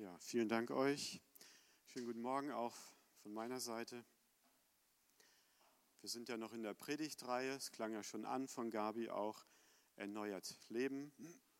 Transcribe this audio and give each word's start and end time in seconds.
Ja, 0.00 0.16
vielen 0.20 0.48
Dank 0.48 0.70
euch. 0.70 1.20
Schönen 1.86 2.06
guten 2.06 2.20
Morgen 2.20 2.52
auch 2.52 2.76
von 3.20 3.32
meiner 3.32 3.58
Seite. 3.58 4.04
Wir 6.00 6.08
sind 6.08 6.28
ja 6.28 6.36
noch 6.36 6.52
in 6.52 6.62
der 6.62 6.72
Predigtreihe. 6.72 7.50
Es 7.50 7.72
klang 7.72 7.92
ja 7.92 8.04
schon 8.04 8.24
an 8.24 8.46
von 8.46 8.70
Gabi 8.70 9.10
auch 9.10 9.44
erneuert 9.96 10.56
Leben, 10.68 11.12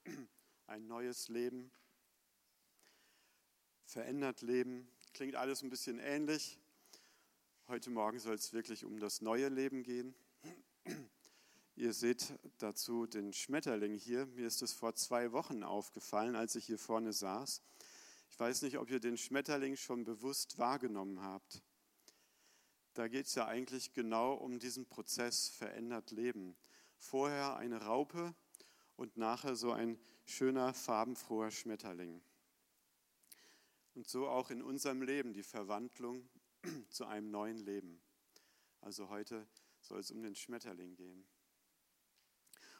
ein 0.68 0.86
neues 0.86 1.26
Leben, 1.26 1.72
verändert 3.86 4.40
Leben. 4.42 4.88
Klingt 5.14 5.34
alles 5.34 5.64
ein 5.64 5.70
bisschen 5.70 5.98
ähnlich. 5.98 6.60
Heute 7.66 7.90
Morgen 7.90 8.20
soll 8.20 8.36
es 8.36 8.52
wirklich 8.52 8.84
um 8.84 9.00
das 9.00 9.20
neue 9.20 9.48
Leben 9.48 9.82
gehen. 9.82 10.14
Ihr 11.74 11.92
seht 11.92 12.38
dazu 12.58 13.08
den 13.08 13.32
Schmetterling 13.32 13.96
hier. 13.96 14.26
Mir 14.26 14.46
ist 14.46 14.62
es 14.62 14.74
vor 14.74 14.94
zwei 14.94 15.32
Wochen 15.32 15.64
aufgefallen, 15.64 16.36
als 16.36 16.54
ich 16.54 16.66
hier 16.66 16.78
vorne 16.78 17.12
saß. 17.12 17.62
Ich 18.38 18.40
weiß 18.40 18.62
nicht, 18.62 18.78
ob 18.78 18.88
ihr 18.88 19.00
den 19.00 19.16
Schmetterling 19.16 19.74
schon 19.74 20.04
bewusst 20.04 20.58
wahrgenommen 20.58 21.22
habt. 21.22 21.60
Da 22.94 23.08
geht 23.08 23.26
es 23.26 23.34
ja 23.34 23.48
eigentlich 23.48 23.94
genau 23.94 24.32
um 24.34 24.60
diesen 24.60 24.86
Prozess 24.86 25.48
verändert 25.48 26.12
Leben. 26.12 26.56
Vorher 26.98 27.56
eine 27.56 27.82
Raupe 27.82 28.36
und 28.94 29.16
nachher 29.16 29.56
so 29.56 29.72
ein 29.72 29.98
schöner, 30.24 30.72
farbenfroher 30.72 31.50
Schmetterling. 31.50 32.22
Und 33.94 34.06
so 34.06 34.28
auch 34.28 34.50
in 34.50 34.62
unserem 34.62 35.02
Leben 35.02 35.32
die 35.32 35.42
Verwandlung 35.42 36.30
zu 36.90 37.06
einem 37.06 37.32
neuen 37.32 37.58
Leben. 37.58 38.00
Also 38.82 39.08
heute 39.08 39.48
soll 39.80 39.98
es 39.98 40.12
um 40.12 40.22
den 40.22 40.36
Schmetterling 40.36 40.94
gehen. 40.94 41.26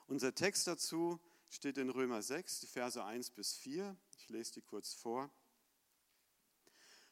Unser 0.06 0.36
Text 0.36 0.68
dazu 0.68 1.18
steht 1.48 1.78
in 1.78 1.90
Römer 1.90 2.22
6, 2.22 2.60
die 2.60 2.68
Verse 2.68 3.04
1 3.04 3.30
bis 3.30 3.56
4. 3.56 3.96
Ich 4.18 4.28
lese 4.28 4.52
die 4.52 4.62
kurz 4.62 4.94
vor. 4.94 5.32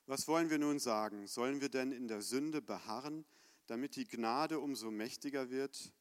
Was 0.06 0.28
wollen 0.28 0.50
wir 0.50 0.58
nun 0.58 0.78
sagen? 0.78 1.26
Sollen 1.26 1.60
wir 1.60 1.68
denn 1.68 1.90
in 1.90 2.06
der 2.06 2.22
Sünde 2.22 2.62
beharren, 2.62 3.24
damit 3.66 3.96
die 3.96 4.06
Gnade 4.06 4.60
umso 4.60 4.92
mächtiger 4.92 5.50
wird? 5.50 5.92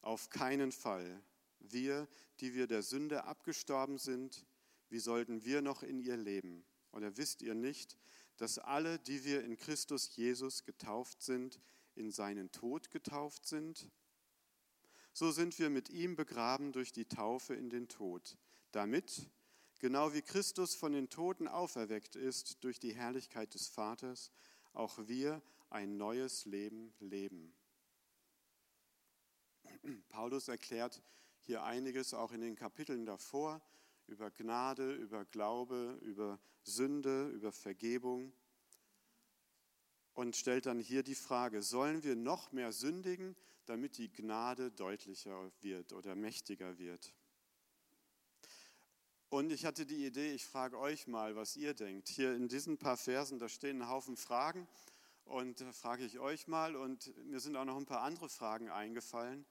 Auf 0.00 0.28
keinen 0.28 0.72
Fall. 0.72 1.22
Wir, 1.60 2.08
die 2.40 2.54
wir 2.54 2.66
der 2.66 2.82
Sünde 2.82 3.24
abgestorben 3.24 3.98
sind, 3.98 4.44
wie 4.88 4.98
sollten 4.98 5.44
wir 5.44 5.62
noch 5.62 5.84
in 5.84 6.00
ihr 6.00 6.16
leben? 6.16 6.64
Oder 6.90 7.16
wisst 7.16 7.42
ihr 7.42 7.54
nicht, 7.54 7.96
dass 8.38 8.58
alle, 8.58 8.98
die 8.98 9.24
wir 9.24 9.44
in 9.44 9.56
Christus 9.56 10.16
Jesus 10.16 10.64
getauft 10.64 11.22
sind, 11.22 11.60
in 11.94 12.10
seinen 12.10 12.50
Tod 12.50 12.90
getauft 12.90 13.46
sind? 13.46 13.88
So 15.12 15.30
sind 15.30 15.58
wir 15.60 15.70
mit 15.70 15.90
ihm 15.90 16.16
begraben 16.16 16.72
durch 16.72 16.92
die 16.92 17.04
Taufe 17.04 17.54
in 17.54 17.70
den 17.70 17.88
Tod, 17.88 18.36
damit, 18.72 19.28
Genau 19.78 20.12
wie 20.12 20.22
Christus 20.22 20.74
von 20.74 20.92
den 20.92 21.08
Toten 21.08 21.46
auferweckt 21.46 22.16
ist 22.16 22.64
durch 22.64 22.80
die 22.80 22.94
Herrlichkeit 22.94 23.54
des 23.54 23.68
Vaters, 23.68 24.32
auch 24.72 24.98
wir 25.06 25.40
ein 25.70 25.96
neues 25.96 26.46
Leben 26.46 26.92
leben. 26.98 27.54
Paulus 30.08 30.48
erklärt 30.48 31.02
hier 31.40 31.62
einiges 31.62 32.12
auch 32.12 32.32
in 32.32 32.40
den 32.40 32.56
Kapiteln 32.56 33.06
davor 33.06 33.62
über 34.08 34.30
Gnade, 34.30 34.94
über 34.94 35.24
Glaube, 35.24 35.98
über 36.02 36.40
Sünde, 36.62 37.28
über 37.28 37.52
Vergebung 37.52 38.32
und 40.18 40.34
stellt 40.34 40.66
dann 40.66 40.80
hier 40.80 41.04
die 41.04 41.14
Frage, 41.14 41.62
sollen 41.62 42.02
wir 42.02 42.16
noch 42.16 42.50
mehr 42.50 42.72
sündigen, 42.72 43.36
damit 43.66 43.98
die 43.98 44.10
Gnade 44.10 44.72
deutlicher 44.72 45.52
wird 45.60 45.92
oder 45.92 46.16
mächtiger 46.16 46.78
wird? 46.78 47.14
Und 49.30 49.52
ich 49.52 49.66
hatte 49.66 49.84
die 49.84 50.06
Idee, 50.06 50.32
ich 50.32 50.46
frage 50.46 50.78
euch 50.78 51.06
mal, 51.06 51.36
was 51.36 51.54
ihr 51.56 51.74
denkt. 51.74 52.08
Hier 52.08 52.34
in 52.34 52.48
diesen 52.48 52.78
paar 52.78 52.96
Versen, 52.96 53.38
da 53.38 53.48
stehen 53.48 53.82
ein 53.82 53.88
Haufen 53.88 54.16
Fragen 54.16 54.66
und 55.26 55.60
da 55.60 55.70
frage 55.72 56.04
ich 56.04 56.18
euch 56.18 56.48
mal 56.48 56.74
und 56.74 57.14
mir 57.26 57.38
sind 57.38 57.54
auch 57.56 57.66
noch 57.66 57.76
ein 57.76 57.84
paar 57.84 58.00
andere 58.00 58.30
Fragen 58.30 58.70
eingefallen 58.70 59.44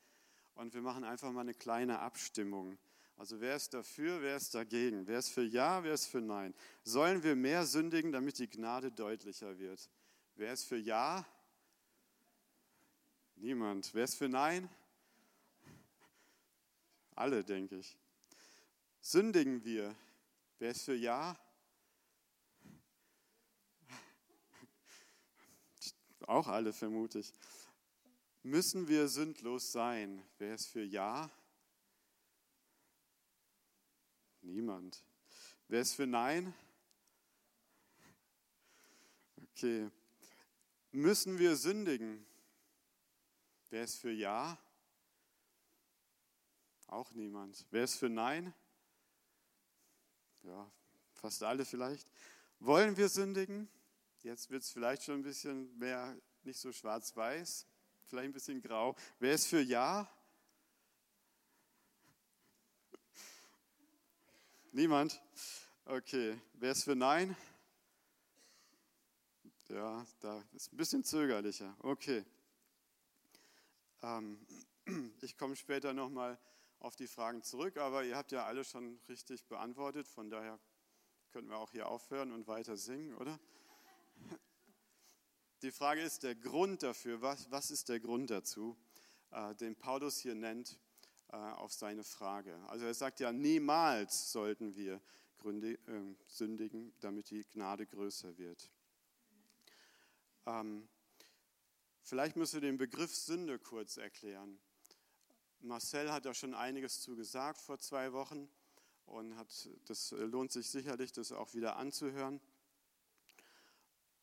und 0.55 0.73
wir 0.73 0.81
machen 0.81 1.03
einfach 1.03 1.31
mal 1.31 1.41
eine 1.41 1.53
kleine 1.53 1.99
Abstimmung. 1.99 2.79
Also 3.17 3.39
wer 3.39 3.55
ist 3.55 3.75
dafür, 3.75 4.21
wer 4.23 4.37
ist 4.37 4.55
dagegen? 4.55 5.05
Wer 5.05 5.19
ist 5.19 5.29
für 5.29 5.43
Ja, 5.43 5.83
wer 5.83 5.93
ist 5.93 6.07
für 6.07 6.21
Nein? 6.21 6.55
Sollen 6.83 7.21
wir 7.21 7.35
mehr 7.35 7.63
sündigen, 7.65 8.11
damit 8.11 8.39
die 8.39 8.49
Gnade 8.49 8.91
deutlicher 8.91 9.59
wird? 9.59 9.89
Wer 10.35 10.53
ist 10.53 10.63
für 10.65 10.77
Ja? 10.77 11.23
Niemand. 13.35 13.93
Wer 13.93 14.05
ist 14.05 14.15
für 14.15 14.29
Nein? 14.29 14.67
Alle, 17.13 17.43
denke 17.43 17.77
ich. 17.77 17.95
Sündigen 19.09 19.63
wir? 19.63 19.95
Wer 20.59 20.71
ist 20.71 20.83
für 20.83 20.93
Ja? 20.93 21.39
Auch 26.25 26.47
alle 26.47 26.73
vermute 26.73 27.19
ich. 27.19 27.33
Müssen 28.43 28.89
wir 28.89 29.07
sündlos 29.07 29.71
sein? 29.71 30.21
Wer 30.39 30.55
ist 30.55 30.67
für 30.67 30.83
Ja? 30.83 31.31
Niemand. 34.41 35.01
Wer 35.69 35.83
ist 35.83 35.93
für 35.93 36.05
Nein? 36.05 36.53
Okay. 39.53 39.89
Müssen 40.91 41.39
wir 41.39 41.55
sündigen? 41.55 42.25
Wer 43.69 43.85
ist 43.85 44.01
für 44.01 44.11
Ja? 44.11 44.57
Auch 46.87 47.09
niemand. 47.11 47.65
Wer 47.71 47.85
ist 47.85 47.95
für 47.95 48.09
Nein? 48.09 48.53
Ja, 50.43 50.71
fast 51.13 51.43
alle 51.43 51.65
vielleicht. 51.65 52.11
Wollen 52.59 52.97
wir 52.97 53.09
sündigen? 53.09 53.69
Jetzt 54.23 54.49
wird 54.49 54.63
es 54.63 54.71
vielleicht 54.71 55.03
schon 55.03 55.19
ein 55.19 55.23
bisschen 55.23 55.77
mehr, 55.77 56.17
nicht 56.43 56.59
so 56.59 56.71
schwarz-weiß, 56.71 57.65
vielleicht 58.05 58.29
ein 58.29 58.33
bisschen 58.33 58.61
grau. 58.61 58.95
Wer 59.19 59.33
ist 59.33 59.47
für 59.47 59.61
Ja? 59.61 60.09
Niemand? 64.71 65.21
Okay. 65.85 66.39
Wer 66.53 66.71
ist 66.71 66.83
für 66.83 66.95
Nein? 66.95 67.35
Ja, 69.69 70.05
da 70.19 70.43
ist 70.53 70.71
ein 70.71 70.77
bisschen 70.77 71.03
zögerlicher. 71.03 71.75
Okay. 71.79 72.23
Ähm, 74.01 74.45
ich 75.21 75.37
komme 75.37 75.55
später 75.55 75.93
nochmal 75.93 76.37
auf 76.79 76.95
die 76.95 77.07
Fragen 77.07 77.43
zurück, 77.43 77.77
aber 77.77 78.03
ihr 78.03 78.15
habt 78.15 78.31
ja 78.31 78.45
alle 78.45 78.63
schon 78.63 78.99
richtig 79.09 79.45
beantwortet, 79.47 80.07
von 80.07 80.29
daher 80.29 80.59
könnten 81.31 81.49
wir 81.49 81.57
auch 81.57 81.71
hier 81.71 81.87
aufhören 81.87 82.31
und 82.31 82.47
weiter 82.47 82.77
singen, 82.77 83.13
oder? 83.15 83.39
Die 85.63 85.71
Frage 85.71 86.01
ist 86.01 86.21
der 86.21 86.35
Grund 86.35 86.83
dafür, 86.83 87.21
was, 87.21 87.49
was 87.49 87.71
ist 87.71 87.89
der 87.89 87.99
Grund 87.99 88.29
dazu, 88.29 88.77
äh, 89.31 89.55
den 89.55 89.75
Paulus 89.75 90.19
hier 90.19 90.35
nennt 90.35 90.79
äh, 91.29 91.35
auf 91.35 91.73
seine 91.73 92.03
Frage. 92.03 92.55
Also 92.67 92.85
er 92.85 92.93
sagt 92.93 93.19
ja, 93.19 93.31
niemals 93.31 94.31
sollten 94.31 94.75
wir 94.75 95.01
Gründe, 95.37 95.73
äh, 95.87 96.15
sündigen, 96.27 96.93
damit 96.99 97.29
die 97.29 97.43
Gnade 97.45 97.85
größer 97.85 98.37
wird. 98.37 98.71
Ähm, 100.45 100.87
vielleicht 102.01 102.35
müssen 102.35 102.61
wir 102.61 102.69
den 102.69 102.77
Begriff 102.77 103.15
Sünde 103.15 103.59
kurz 103.59 103.97
erklären. 103.97 104.59
Marcel 105.59 106.11
hat 106.11 106.25
da 106.25 106.33
schon 106.33 106.53
einiges 106.53 107.01
zu 107.01 107.15
gesagt 107.15 107.59
vor 107.61 107.79
zwei 107.79 108.13
Wochen 108.13 108.49
und 109.05 109.35
hat, 109.35 109.69
das 109.85 110.11
lohnt 110.11 110.51
sich 110.51 110.69
sicherlich, 110.69 111.11
das 111.11 111.31
auch 111.31 111.53
wieder 111.53 111.77
anzuhören. 111.77 112.41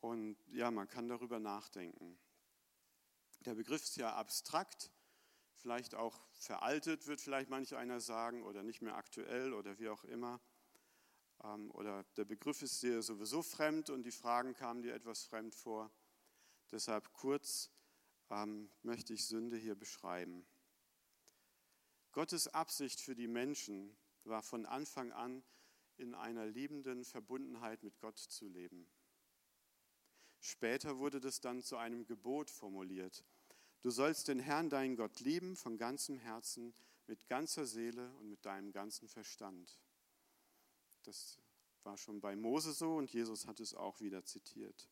Und 0.00 0.36
ja, 0.52 0.70
man 0.70 0.88
kann 0.88 1.08
darüber 1.08 1.38
nachdenken. 1.38 2.18
Der 3.40 3.54
Begriff 3.54 3.82
ist 3.82 3.96
ja 3.96 4.14
abstrakt, 4.14 4.90
vielleicht 5.54 5.94
auch 5.94 6.20
veraltet, 6.32 7.06
wird 7.06 7.20
vielleicht 7.20 7.50
manch 7.50 7.75
einer 7.75 8.00
sagen, 8.00 8.42
oder 8.42 8.62
nicht 8.62 8.82
mehr 8.82 8.96
aktuell 8.96 9.54
oder 9.54 9.78
wie 9.78 9.88
auch 9.88 10.04
immer. 10.04 10.40
Ähm, 11.42 11.70
oder 11.70 12.04
der 12.16 12.25
Begriff 12.26 12.62
ist 12.62 12.82
dir 12.82 13.02
sowieso 13.02 13.42
fremd 13.42 13.90
und 13.90 14.02
die 14.02 14.12
Fragen 14.12 14.54
kamen 14.54 14.82
dir 14.82 14.94
etwas 14.94 15.25
fremd 15.25 15.54
vor. 15.54 15.90
Deshalb 16.70 17.12
kurz 17.12 17.70
ähm, 18.30 18.70
möchte 18.82 19.14
ich 19.14 19.26
Sünde 19.26 19.56
hier 19.56 19.75
beschreiben. 19.75 20.46
Gottes 22.14 22.46
Absicht 22.46 23.00
für 23.00 23.16
die 23.16 23.26
Menschen 23.26 23.96
war 24.22 24.40
von 24.40 24.66
Anfang 24.66 25.11
an, 25.11 25.43
in 25.96 26.14
einer 26.14 26.46
liebenden 26.46 27.05
Verbundenheit 27.05 27.82
mit 27.82 27.99
Gott 27.99 28.19
zu 28.19 28.46
leben. 28.46 28.88
Später 30.38 30.99
wurde 30.99 31.19
das 31.19 31.40
dann 31.40 31.61
zu 31.61 31.76
einem 31.76 32.06
Gebot 32.06 32.50
formuliert. 32.50 33.25
Du 33.82 33.90
sollst 33.90 34.28
den 34.28 34.38
Herrn, 34.38 34.70
deinen 34.70 34.94
Gott, 34.94 35.19
lieben 35.19 35.56
von 35.56 35.76
ganzem 35.76 36.16
Herzen, 36.19 36.72
mit 37.08 37.26
ganzer 37.26 37.66
Seele 37.66 38.12
und 38.14 38.28
mit 38.28 38.46
deinem 38.46 38.70
ganzen 38.70 39.08
Verstand. 39.08 39.81
Das 41.02 41.40
war 41.82 41.96
schon 41.96 42.20
bei 42.20 42.37
Mose 42.37 42.75
so 42.75 42.94
und 42.94 43.12
Jesus 43.12 43.49
hat 43.49 43.58
es 43.58 43.75
auch 43.75 44.00
wieder 44.00 44.25
zitiert. 44.25 44.88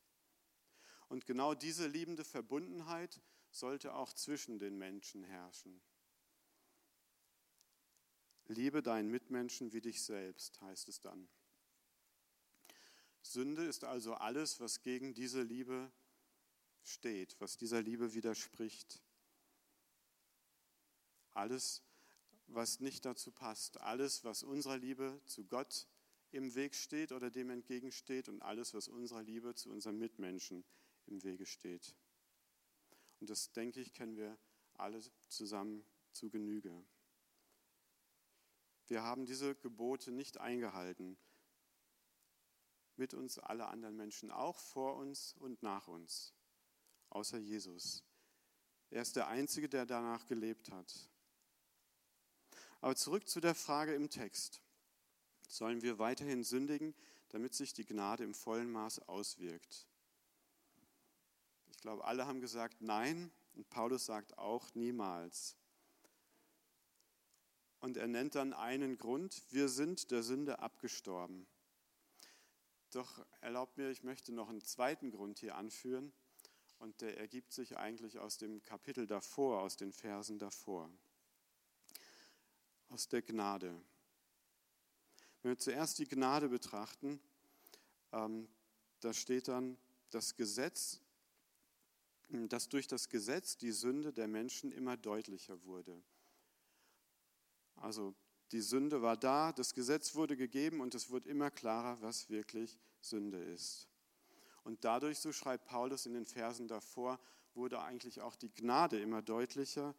Und 1.09 1.25
genau 1.25 1.55
diese 1.55 1.87
liebende 1.87 2.25
Verbundenheit 2.25 3.21
sollte 3.53 3.95
auch 3.95 4.13
zwischen 4.13 4.59
den 4.59 4.77
Menschen 4.77 5.23
herrschen. 5.23 5.81
Liebe 8.53 8.83
deinen 8.83 9.11
Mitmenschen 9.11 9.73
wie 9.73 9.81
dich 9.81 10.03
selbst, 10.03 10.61
heißt 10.61 10.89
es 10.89 11.01
dann. 11.01 11.29
Sünde 13.23 13.65
ist 13.65 13.85
also 13.85 14.15
alles, 14.15 14.61
was 14.61 14.83
gegen 14.83 15.15
diese 15.15 15.43
Liebe 15.43 15.91
steht, 16.83 17.41
was 17.41 17.57
dieser 17.57 17.83
Liebe 17.83 18.15
widerspricht. 18.15 19.03
Alles, 21.33 21.83
was 22.47 22.81
nicht 22.81 23.05
dazu 23.05 23.31
passt, 23.31 23.81
alles, 23.81 24.25
was 24.25 24.43
unserer 24.43 24.77
Liebe 24.77 25.21
zu 25.27 25.45
Gott 25.45 25.87
im 26.31 26.55
Weg 26.55 26.75
steht 26.75 27.13
oder 27.13 27.31
dem 27.31 27.51
entgegensteht 27.51 28.29
und 28.29 28.43
alles, 28.43 28.75
was 28.75 28.89
unserer 28.89 29.23
Liebe 29.23 29.55
zu 29.55 29.71
unseren 29.71 29.99
Mitmenschen 29.99 30.65
im 31.07 31.23
Wege 31.23 31.47
steht. 31.47 31.95
Und 33.21 33.31
das, 33.31 33.53
denke 33.53 33.81
ich, 33.81 33.93
kennen 33.93 34.17
wir 34.17 34.37
alle 34.75 35.01
zusammen 35.29 35.85
zu 36.13 36.29
Genüge. 36.29 36.85
Wir 38.93 39.05
haben 39.05 39.25
diese 39.25 39.55
Gebote 39.55 40.13
nicht 40.13 40.37
eingehalten. 40.37 41.17
Mit 42.97 43.15
uns 43.15 43.39
alle 43.39 43.69
anderen 43.69 43.97
Menschen, 43.97 44.31
auch 44.31 44.59
vor 44.59 44.97
uns 44.97 45.33
und 45.39 45.63
nach 45.63 45.89
uns, 45.89 46.35
außer 47.09 47.39
Jesus. 47.39 48.05
Er 48.91 49.01
ist 49.01 49.17
der 49.17 49.29
Einzige, 49.29 49.71
der 49.71 49.87
danach 49.87 50.27
gelebt 50.27 50.71
hat. 50.71 51.09
Aber 52.83 52.95
zurück 52.95 53.27
zu 53.27 53.41
der 53.41 53.55
Frage 53.55 53.95
im 53.95 54.11
Text. 54.11 54.61
Sollen 55.49 55.81
wir 55.81 55.99
weiterhin 55.99 56.45
sündigen, 56.45 56.95
damit 57.31 57.55
sich 57.55 57.73
die 57.73 57.87
Gnade 57.87 58.25
im 58.25 58.35
vollen 58.35 58.71
Maß 58.71 59.09
auswirkt? 59.09 59.89
Ich 61.71 61.79
glaube, 61.79 62.05
alle 62.05 62.27
haben 62.27 62.43
gesagt 62.43 62.83
Nein 62.83 63.33
und 63.55 63.71
Paulus 63.71 64.05
sagt 64.05 64.37
auch 64.37 64.75
niemals. 64.75 65.57
Und 67.83 67.97
er 67.97 68.07
nennt 68.07 68.37
dann 68.37 68.53
einen 68.53 68.97
Grund, 68.97 69.43
wir 69.51 69.69
sind 69.69 70.13
der 70.13 70.23
Sünde 70.23 70.61
abgestorben. 70.61 71.49
Doch 72.93 73.27
erlaubt 73.41 73.77
mir, 73.77 73.91
ich 73.91 74.05
möchte 74.05 74.33
noch 74.33 74.49
einen 74.49 74.63
zweiten 74.63 75.11
Grund 75.11 75.41
hier 75.41 75.57
anführen 75.57 76.13
und 76.79 77.01
der 77.01 77.19
ergibt 77.19 77.53
sich 77.53 77.77
eigentlich 77.77 78.21
aus 78.21 78.39
dem 78.39 78.63
Kapitel 78.63 79.09
davor, 79.09 79.63
aus 79.63 79.77
den 79.77 79.93
Versen 79.93 80.39
davor. 80.39 80.89
Aus 82.89 83.09
der 83.09 83.21
Gnade. 83.21 83.75
Wenn 85.43 85.51
wir 85.51 85.59
zuerst 85.59 85.99
die 85.99 86.07
Gnade 86.07 86.49
betrachten, 86.49 87.21
ähm, 88.13 88.49
da 89.01 89.13
steht 89.13 89.49
dann, 89.49 89.77
das 90.11 90.37
Gesetz, 90.37 91.01
dass 92.29 92.69
durch 92.69 92.87
das 92.87 93.09
Gesetz 93.09 93.57
die 93.57 93.73
Sünde 93.73 94.13
der 94.13 94.29
Menschen 94.29 94.71
immer 94.71 94.97
deutlicher 94.97 95.65
wurde. 95.65 96.01
Also 97.77 98.15
die 98.53 98.61
Sünde 98.61 99.03
war 99.03 99.17
da, 99.17 99.53
das 99.53 99.75
Gesetz 99.75 100.15
wurde 100.15 100.37
gegeben 100.37 100.81
und 100.81 100.95
es 100.95 101.11
wird 101.11 101.27
immer 101.27 101.51
klarer, 101.51 102.01
was 102.03 102.29
wirklich 102.29 102.79
Sünde 103.01 103.43
ist. 103.43 103.89
Und 104.65 104.85
dadurch, 104.85 105.19
so 105.19 105.33
schreibt 105.33 105.67
Paulus 105.67 106.07
in 106.07 106.15
den 106.15 106.27
Versen 106.27 106.69
davor, 106.69 107.19
wurde 107.55 107.81
eigentlich 107.81 108.21
auch 108.21 108.37
die 108.37 108.53
Gnade 108.53 109.01
immer 109.01 109.23
deutlicher 109.23 109.95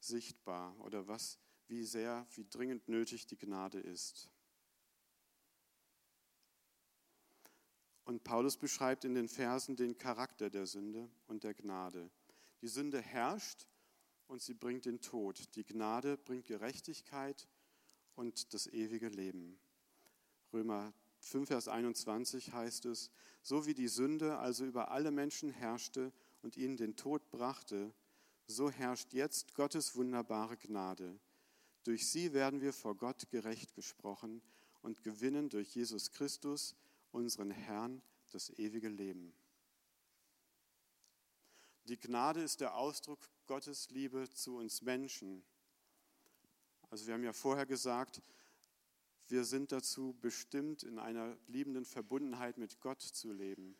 sichtbar 0.00 0.78
oder 0.80 1.06
was, 1.06 1.38
wie 1.66 1.84
sehr, 1.84 2.26
wie 2.34 2.46
dringend 2.48 2.88
nötig 2.88 3.26
die 3.26 3.38
Gnade 3.38 3.78
ist. 3.78 4.28
Und 8.04 8.24
Paulus 8.24 8.56
beschreibt 8.56 9.04
in 9.04 9.14
den 9.14 9.28
Versen 9.28 9.76
den 9.76 9.98
Charakter 9.98 10.48
der 10.48 10.66
Sünde 10.66 11.10
und 11.26 11.44
der 11.44 11.52
Gnade. 11.52 12.10
Die 12.62 12.68
Sünde 12.68 13.02
herrscht 13.02 13.66
und 14.28 14.40
sie 14.40 14.54
bringt 14.54 14.84
den 14.84 15.00
Tod. 15.00 15.54
Die 15.56 15.64
Gnade 15.64 16.16
bringt 16.16 16.46
Gerechtigkeit 16.46 17.48
und 18.14 18.54
das 18.54 18.66
ewige 18.66 19.08
Leben. 19.08 19.58
Römer 20.52 20.92
5, 21.20 21.48
Vers 21.48 21.68
21 21.68 22.52
heißt 22.52 22.86
es, 22.86 23.10
so 23.42 23.66
wie 23.66 23.74
die 23.74 23.88
Sünde 23.88 24.38
also 24.38 24.64
über 24.64 24.90
alle 24.90 25.10
Menschen 25.10 25.50
herrschte 25.50 26.12
und 26.42 26.56
ihnen 26.56 26.76
den 26.76 26.96
Tod 26.96 27.30
brachte, 27.30 27.92
so 28.46 28.70
herrscht 28.70 29.12
jetzt 29.12 29.54
Gottes 29.54 29.96
wunderbare 29.96 30.56
Gnade. 30.56 31.18
Durch 31.84 32.08
sie 32.08 32.32
werden 32.32 32.60
wir 32.60 32.72
vor 32.72 32.96
Gott 32.96 33.28
gerecht 33.30 33.74
gesprochen 33.74 34.42
und 34.82 35.02
gewinnen 35.02 35.48
durch 35.48 35.74
Jesus 35.74 36.12
Christus, 36.12 36.74
unseren 37.10 37.50
Herrn, 37.50 38.02
das 38.30 38.50
ewige 38.58 38.88
Leben. 38.88 39.32
Die 41.88 41.98
Gnade 41.98 42.42
ist 42.42 42.60
der 42.60 42.76
Ausdruck 42.76 43.30
Gottes 43.46 43.88
Liebe 43.88 44.28
zu 44.28 44.58
uns 44.58 44.82
Menschen. 44.82 45.42
Also 46.90 47.06
wir 47.06 47.14
haben 47.14 47.24
ja 47.24 47.32
vorher 47.32 47.64
gesagt, 47.64 48.20
wir 49.28 49.46
sind 49.46 49.72
dazu 49.72 50.14
bestimmt, 50.20 50.82
in 50.82 50.98
einer 50.98 51.34
liebenden 51.46 51.86
Verbundenheit 51.86 52.58
mit 52.58 52.82
Gott 52.82 53.00
zu 53.00 53.32
leben. 53.32 53.74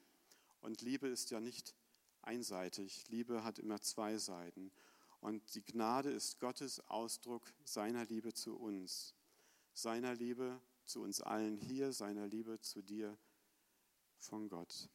Und 0.63 0.81
Liebe 0.81 1.07
ist 1.07 1.31
ja 1.31 1.41
nicht 1.41 1.75
einseitig. 2.23 3.07
Liebe 3.09 3.45
hat 3.45 3.59
immer 3.59 3.83
zwei 3.83 4.17
Seiten. 4.17 4.73
Und 5.21 5.55
die 5.55 5.63
Gnade 5.63 6.11
ist 6.11 6.41
Gottes 6.41 6.81
Ausdruck 6.89 7.53
seiner 7.65 8.07
Liebe 8.07 8.33
zu 8.33 8.57
uns, 8.57 9.15
seiner 9.75 10.15
Liebe 10.15 10.63
zu 10.87 11.03
uns 11.03 11.21
allen 11.21 11.59
hier, 11.59 11.93
seiner 11.93 12.27
Liebe 12.27 12.59
zu 12.63 12.81
dir 12.81 13.19
von 14.17 14.49
Gott. 14.49 14.89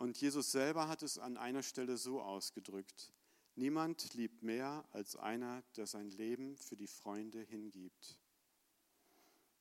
Und 0.00 0.18
Jesus 0.18 0.50
selber 0.50 0.88
hat 0.88 1.02
es 1.02 1.18
an 1.18 1.36
einer 1.36 1.62
Stelle 1.62 1.98
so 1.98 2.22
ausgedrückt. 2.22 3.12
Niemand 3.54 4.14
liebt 4.14 4.42
mehr 4.42 4.88
als 4.92 5.14
einer, 5.14 5.62
der 5.76 5.86
sein 5.86 6.08
Leben 6.08 6.56
für 6.56 6.74
die 6.74 6.86
Freunde 6.86 7.42
hingibt. 7.42 8.18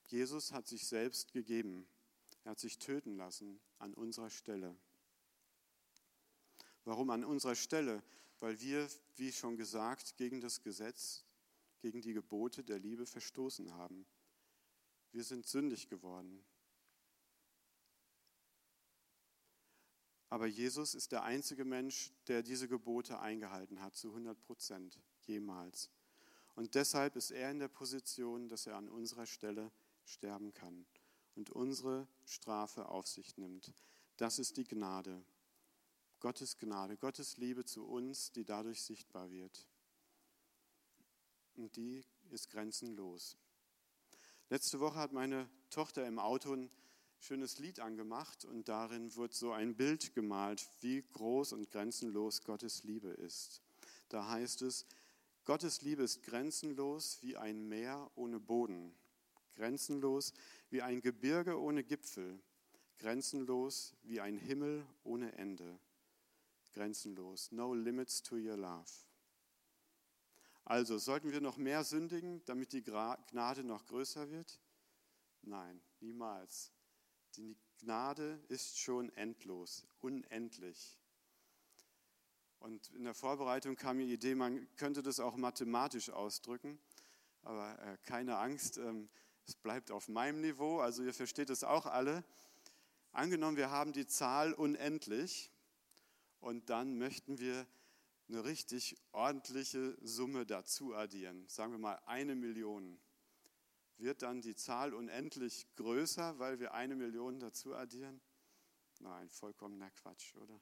Jesus 0.06 0.54
hat 0.54 0.66
sich 0.66 0.88
selbst 0.88 1.34
gegeben. 1.34 1.86
Er 2.46 2.52
hat 2.52 2.60
sich 2.60 2.80
töten 2.80 3.18
lassen 3.18 3.60
an 3.80 3.94
unserer 3.94 4.30
Stelle. 4.30 4.78
Warum 6.86 7.10
an 7.10 7.26
unserer 7.26 7.56
Stelle? 7.56 8.02
Weil 8.40 8.62
wir, 8.62 8.88
wie 9.18 9.34
schon 9.34 9.58
gesagt, 9.58 10.16
gegen 10.16 10.40
das 10.40 10.62
Gesetz, 10.62 11.26
gegen 11.82 12.00
die 12.00 12.14
Gebote 12.14 12.64
der 12.64 12.80
Liebe 12.80 13.06
verstoßen 13.06 13.74
haben. 13.74 14.06
Wir 15.12 15.26
sind 15.26 15.48
sündig 15.48 15.90
geworden. 15.90 16.42
Aber 20.30 20.46
Jesus 20.46 20.94
ist 20.94 21.12
der 21.12 21.24
einzige 21.24 21.66
Mensch, 21.66 22.14
der 22.28 22.44
diese 22.44 22.68
Gebote 22.68 23.20
eingehalten 23.20 23.82
hat, 23.82 23.96
zu 23.96 24.10
100 24.10 24.40
Prozent, 24.40 25.00
jemals. 25.26 25.90
Und 26.56 26.76
deshalb 26.76 27.16
ist 27.16 27.32
er 27.32 27.52
in 27.52 27.60
der 27.60 27.68
Position, 27.68 28.48
dass 28.48 28.68
er 28.68 28.76
an 28.76 28.90
unserer 28.90 29.26
Stelle 29.26 29.72
sterben 30.06 30.54
kann 30.54 30.86
und 31.36 31.50
unsere 31.50 32.08
Strafe 32.26 32.90
auf 32.90 33.08
sich 33.08 33.38
nimmt. 33.38 33.74
Das 34.18 34.40
ist 34.40 34.58
die 34.58 34.66
Gnade. 34.66 35.24
Gottes 36.20 36.58
Gnade, 36.58 36.98
Gottes 36.98 37.38
Liebe 37.38 37.64
zu 37.64 37.86
uns, 37.86 38.32
die 38.32 38.44
dadurch 38.44 38.84
sichtbar 38.84 39.32
wird. 39.32 39.66
Und 41.56 41.76
die 41.78 42.04
ist 42.30 42.50
grenzenlos. 42.50 43.38
Letzte 44.50 44.80
Woche 44.80 45.00
hat 45.00 45.14
meine 45.14 45.50
Tochter 45.70 46.06
im 46.06 46.20
Auto 46.20 46.54
ein 46.54 46.70
schönes 47.20 47.60
Lied 47.60 47.80
angemacht 47.80 48.46
und 48.46 48.70
darin 48.70 49.16
wird 49.16 49.34
so 49.34 49.52
ein 49.52 49.76
Bild 49.76 50.14
gemalt, 50.14 50.68
wie 50.82 51.02
groß 51.02 51.54
und 51.54 51.70
grenzenlos 51.70 52.44
Gottes 52.44 52.84
Liebe 52.84 53.10
ist. 53.10 53.62
Da 54.08 54.28
heißt 54.30 54.62
es, 54.62 54.86
Gottes 55.46 55.82
Liebe 55.82 56.04
ist 56.04 56.24
grenzenlos 56.24 57.20
wie 57.22 57.36
ein 57.36 57.68
Meer 57.68 58.10
ohne 58.16 58.40
Boden, 58.40 58.96
grenzenlos 59.54 60.34
wie 60.70 60.82
ein 60.82 61.02
Gebirge 61.02 61.60
ohne 61.60 61.84
Gipfel, 61.84 62.40
grenzenlos 62.98 63.96
wie 64.04 64.22
ein 64.22 64.38
Himmel 64.38 64.86
ohne 65.04 65.34
Ende, 65.34 65.80
grenzenlos, 66.74 67.52
no 67.52 67.74
limits 67.74 68.22
to 68.22 68.36
your 68.36 68.58
love. 68.58 68.92
Also 70.66 71.00
sollten 71.00 71.32
wir 71.32 71.42
noch 71.42 71.58
mehr 71.58 71.84
sündigen, 71.84 72.44
damit 72.46 72.74
die 72.74 72.84
Gnade 72.84 73.64
noch 73.64 73.88
größer 73.88 74.30
wird? 74.30 74.60
Nein, 75.42 75.82
niemals. 76.00 76.72
Die 77.40 77.56
Gnade 77.80 78.38
ist 78.50 78.78
schon 78.80 79.16
endlos, 79.16 79.88
unendlich. 80.02 81.00
Und 82.60 82.90
in 82.90 83.06
der 83.06 83.14
Vorbereitung 83.14 83.78
kam 83.78 83.96
mir 83.96 84.08
die 84.08 84.16
Idee, 84.16 84.36
man 84.36 84.68
könnte 84.76 85.02
das 85.02 85.22
auch 85.22 85.38
mathematisch 85.38 86.10
ausdrücken. 86.10 86.78
Aber 87.44 87.80
äh, 87.80 87.98
keine 88.04 88.38
Angst, 88.40 88.78
ähm, 88.78 89.08
es 89.48 89.56
bleibt 89.56 89.90
auf 89.90 90.10
meinem 90.10 90.42
Niveau, 90.42 90.82
also 90.82 91.02
ihr 91.02 91.14
versteht 91.14 91.50
es 91.50 91.64
auch 91.64 91.86
alle. 91.86 92.26
Angenommen, 93.14 93.56
wir 93.56 93.72
haben 93.72 93.94
die 93.94 94.06
Zahl 94.06 94.52
unendlich 94.52 95.50
und 96.42 96.70
dann 96.70 96.98
möchten 96.98 97.40
wir 97.40 97.66
eine 98.28 98.44
richtig 98.44 98.98
ordentliche 99.14 99.98
Summe 100.02 100.46
dazu 100.46 100.94
addieren. 100.94 101.48
Sagen 101.48 101.72
wir 101.72 101.80
mal 101.80 102.02
eine 102.06 102.36
Million 102.36 103.00
wird 104.00 104.22
dann 104.22 104.42
die 104.42 104.56
Zahl 104.56 104.94
unendlich 104.94 105.68
größer, 105.76 106.40
weil 106.40 106.60
wir 106.60 106.74
eine 106.74 106.96
Million 106.96 107.40
dazu 107.40 107.76
addieren? 107.76 108.22
Nein, 109.00 109.30
vollkommener 109.30 109.92
Quatsch, 109.92 110.36
oder? 110.36 110.60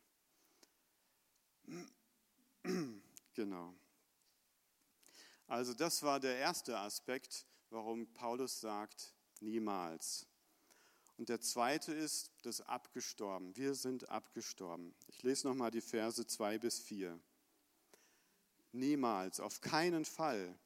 Genau. 3.34 3.75
Also 5.46 5.75
das 5.75 6.01
war 6.01 6.20
der 6.20 6.38
erste 6.38 6.79
Aspekt, 6.79 7.46
warum 7.70 8.12
Paulus 8.13 8.60
sagt, 8.60 9.13
niemals. 9.39 10.25
Und 11.17 11.29
der 11.29 11.39
zweite 11.39 11.94
ist 11.94 12.32
das 12.41 12.62
Abgestorben. 12.62 13.56
Wir 13.56 13.75
sind 13.75 14.10
abgestorben. 14.10 14.96
Ich 15.08 15.22
lese 15.22 15.48
nochmal 15.48 15.70
die 15.70 15.82
Verse 15.82 16.25
2 16.25 16.58
bis 16.58 16.79
4. 16.79 17.20
Niemals, 18.72 19.39
auf 19.39 19.62
keinen 19.62 20.03
Fall. 20.03 20.58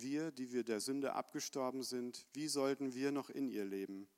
Wir, 0.00 0.30
die 0.30 0.52
wir 0.52 0.64
der 0.64 0.80
Sünde 0.80 1.14
abgestorben 1.14 1.82
sind, 1.82 2.26
wie 2.32 2.48
sollten 2.48 2.94
wir 2.94 3.12
noch 3.12 3.30
in 3.30 3.48
ihr 3.48 3.64
leben? 3.64 4.08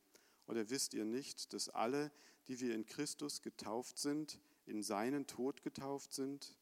Oder 0.46 0.70
wisst 0.70 0.94
ihr 0.94 1.04
nicht, 1.04 1.52
dass 1.52 1.68
alle, 1.68 2.10
die 2.48 2.60
wir 2.60 2.74
in 2.74 2.86
Christus 2.86 3.42
getauft 3.42 3.98
sind, 3.98 4.40
in 4.66 4.82
seinen 4.82 5.26
Tod 5.26 5.62
getauft 5.62 6.12
sind? 6.12 6.56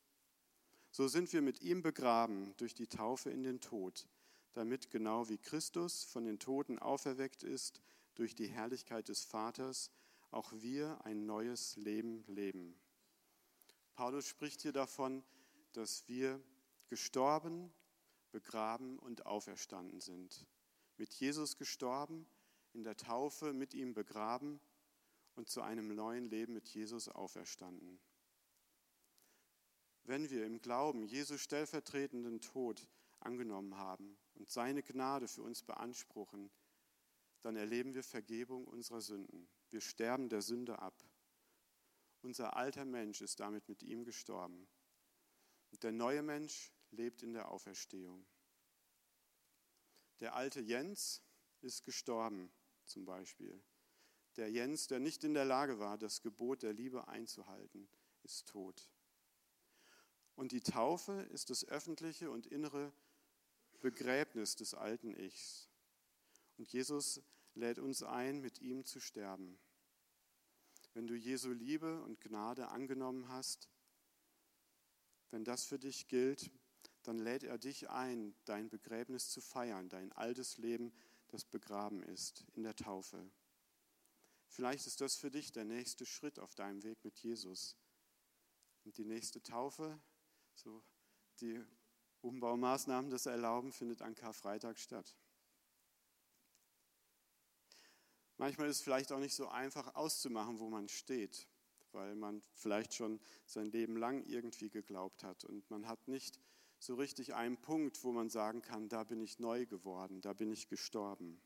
So 0.91 1.09
sind 1.09 1.33
wir 1.33 1.43
mit 1.43 1.63
ihm 1.63 1.83
begraben 1.83 2.55
durch 2.57 2.75
die 2.75 2.87
Taufe 2.87 3.31
in 3.31 3.43
den 3.43 3.61
Tod, 3.61 4.09
damit 4.55 4.91
genau 4.91 5.29
wie 5.29 5.39
Christus 5.39 6.05
von 6.05 6.25
den 6.25 6.39
Toten 6.39 6.79
auferweckt 6.79 7.43
ist 7.43 7.81
durch 8.15 8.35
die 8.35 8.49
Herrlichkeit 8.49 9.09
des 9.09 9.25
Vaters, 9.25 9.91
auch 10.31 10.53
wir 10.55 11.05
ein 11.05 11.27
neues 11.27 11.77
Leben 11.77 12.25
leben. 12.27 12.75
Paulus 13.95 14.27
spricht 14.27 14.63
hier 14.63 14.73
davon, 14.73 15.23
dass 15.73 16.09
wir 16.09 16.41
gestorben, 16.89 17.73
begraben 18.37 18.99
und 18.99 19.25
auferstanden 19.25 20.03
sind. 20.03 20.47
Mit 20.99 21.15
Jesus 21.15 21.57
gestorben, 21.57 22.27
in 22.75 22.85
der 22.85 22.95
Taufe 22.95 23.55
mit 23.55 23.73
ihm 23.73 23.95
begraben 23.95 24.61
und 25.37 25.49
zu 25.49 25.63
einem 25.63 25.95
neuen 25.95 26.29
Leben 26.29 26.53
mit 26.53 26.69
Jesus 26.69 27.09
auferstanden. 27.09 27.99
Wenn 30.05 30.29
wir 30.29 30.45
im 30.45 30.61
Glauben 30.61 31.07
Jesus 31.07 31.41
stellvertretenden 31.41 32.43
Tod 32.43 32.87
angenommen 33.21 33.79
haben 33.79 34.19
und 34.35 34.51
seine 34.51 34.83
Gnade 34.83 35.29
für 35.29 35.43
uns 35.43 35.63
beanspruchen, 35.63 36.51
dann 37.41 37.57
erleben 37.57 37.95
wir 37.95 38.03
Vergebung 38.03 38.67
unserer 38.67 39.01
Sünden. 39.01 39.49
Wir 39.71 39.81
sterben 39.81 40.29
der 40.29 40.43
Sünde 40.43 40.79
ab. 40.79 41.03
Unser 42.21 42.55
alter 42.55 42.85
Mensch 42.85 43.23
ist 43.23 43.41
damit 43.41 43.67
mit 43.67 43.83
ihm 43.83 44.05
gestorben. 44.05 44.69
Und 45.71 45.83
der 45.83 45.93
neue 45.93 46.23
Mensch 46.23 46.76
lebt 46.91 47.23
in 47.23 47.33
der 47.33 47.51
Auferstehung. 47.51 48.27
Der 50.21 50.35
alte 50.35 50.61
Jens 50.61 51.23
ist 51.61 51.85
gestorben, 51.85 52.53
zum 52.85 53.05
Beispiel. 53.05 53.63
Der 54.37 54.51
Jens, 54.51 54.87
der 54.87 55.01
nicht 55.01 55.25
in 55.25 55.35
der 55.35 55.45
Lage 55.45 55.79
war, 55.79 55.99
das 55.99 56.23
Gebot 56.23 56.63
der 56.63 56.73
Liebe 56.73 57.09
einzuhalten, 57.09 57.89
ist 58.23 58.49
tot. 58.49 58.91
Und 60.35 60.53
die 60.53 60.61
Taufe 60.61 61.23
ist 61.33 61.51
das 61.51 61.65
öffentliche 61.65 62.31
und 62.31 62.47
innere 62.47 62.93
Begräbnis 63.81 64.57
des 64.57 64.75
alten 64.75 65.15
Ichs. 65.15 65.71
Und 66.59 66.71
Jesus 66.73 67.23
lädt 67.55 67.79
uns 67.79 68.03
ein, 68.03 68.41
mit 68.41 68.61
ihm 68.61 68.85
zu 68.85 69.01
sterben. 69.01 69.59
Wenn 70.93 71.07
du 71.07 71.15
Jesu 71.15 71.51
Liebe 71.51 72.03
und 72.03 72.21
Gnade 72.21 72.69
angenommen 72.69 73.29
hast, 73.29 73.71
wenn 75.31 75.45
das 75.45 75.65
für 75.65 75.79
dich 75.79 76.09
gilt, 76.09 76.51
dann 77.07 77.19
lädt 77.19 77.45
er 77.45 77.59
dich 77.59 77.89
ein, 77.91 78.35
dein 78.45 78.69
Begräbnis 78.69 79.31
zu 79.31 79.41
feiern, 79.41 79.89
dein 79.89 80.13
altes 80.13 80.59
Leben, 80.59 80.93
das 81.29 81.45
begraben 81.45 82.03
ist, 82.03 82.45
in 82.55 82.63
der 82.63 82.77
Taufe. 82.77 83.31
Vielleicht 84.49 84.87
ist 84.87 85.01
das 85.01 85.17
für 85.17 85.31
dich 85.31 85.53
der 85.53 85.65
nächste 85.65 86.07
Schritt 86.07 86.39
auf 86.39 86.55
deinem 86.55 86.83
Weg 86.83 87.05
mit 87.05 87.19
Jesus. 87.19 87.77
Und 88.85 88.97
die 88.97 89.05
nächste 89.05 89.43
Taufe, 89.43 90.01
so 90.55 90.83
die 91.41 91.63
Umbaumaßnahmen 92.23 93.11
das 93.11 93.27
erlauben, 93.27 93.73
findet 93.73 94.03
an 94.03 94.15
Karfreitag 94.15 94.79
statt. 94.79 95.17
Manchmal 98.39 98.69
ist 98.69 98.77
es 98.77 98.83
vielleicht 98.83 99.13
auch 99.13 99.19
nicht 99.19 99.35
so 99.35 99.49
einfach 99.49 99.95
auszumachen, 99.95 100.59
wo 100.59 100.69
man 100.69 100.89
steht, 100.89 101.49
weil 101.93 102.15
man 102.15 102.43
vielleicht 102.55 102.95
schon 102.95 103.21
sein 103.47 103.67
Leben 103.67 103.97
lang 103.97 104.25
irgendwie 104.25 104.71
geglaubt 104.71 105.25
hat 105.25 105.45
und 105.45 105.69
man 105.71 105.89
hat 105.89 106.07
nicht 106.07 106.41
so 106.87 106.95
richtig 106.95 107.35
einen 107.35 107.57
Punkt, 107.57 108.03
wo 108.05 108.13
man 108.13 108.31
sagen 108.31 108.63
kann, 108.63 108.89
da 108.89 109.03
bin 109.03 109.21
ich 109.21 109.41
neu 109.41 109.67
geworden, 109.67 110.21
da 110.21 110.33
bin 110.33 110.53
ich 110.53 110.69
gestorben. 110.69 111.41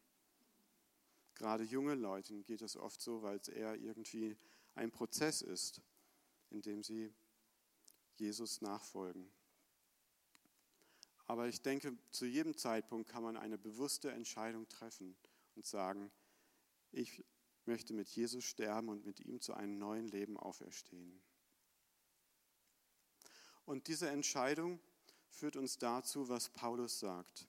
Gerade 1.34 1.64
junge 1.64 1.94
Leuten 1.94 2.44
geht 2.44 2.60
es 2.60 2.76
oft 2.76 3.00
so, 3.00 3.22
weil 3.22 3.38
es 3.38 3.48
eher 3.48 3.74
irgendwie 3.76 4.36
ein 4.74 4.90
Prozess 4.90 5.40
ist, 5.40 5.80
in 6.50 6.60
dem 6.60 6.82
sie 6.82 7.10
Jesus 8.16 8.60
nachfolgen. 8.60 9.32
Aber 11.26 11.48
ich 11.48 11.62
denke, 11.62 11.96
zu 12.10 12.26
jedem 12.26 12.54
Zeitpunkt 12.56 13.08
kann 13.08 13.22
man 13.22 13.38
eine 13.38 13.56
bewusste 13.56 14.10
Entscheidung 14.10 14.68
treffen 14.68 15.16
und 15.56 15.64
sagen, 15.64 16.10
ich 16.92 17.24
möchte 17.64 17.94
mit 17.94 18.08
Jesus 18.08 18.44
sterben 18.44 18.90
und 18.90 19.06
mit 19.06 19.20
ihm 19.20 19.40
zu 19.40 19.54
einem 19.54 19.78
neuen 19.78 20.08
Leben 20.08 20.36
auferstehen. 20.36 21.22
Und 23.64 23.86
diese 23.88 24.10
Entscheidung 24.10 24.80
führt 25.30 25.56
uns 25.56 25.78
dazu, 25.78 26.28
was 26.28 26.50
Paulus 26.50 27.00
sagt 27.00 27.48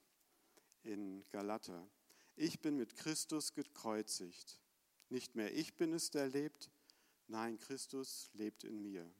in 0.82 1.24
Galater. 1.30 1.88
Ich 2.36 2.60
bin 2.60 2.76
mit 2.76 2.96
Christus 2.96 3.52
gekreuzigt. 3.52 4.60
Nicht 5.08 5.34
mehr 5.34 5.54
ich 5.54 5.74
bin 5.76 5.92
es, 5.92 6.10
der 6.10 6.28
lebt, 6.28 6.70
nein, 7.28 7.58
Christus 7.58 8.30
lebt 8.32 8.64
in 8.64 8.80
mir. 8.80 9.12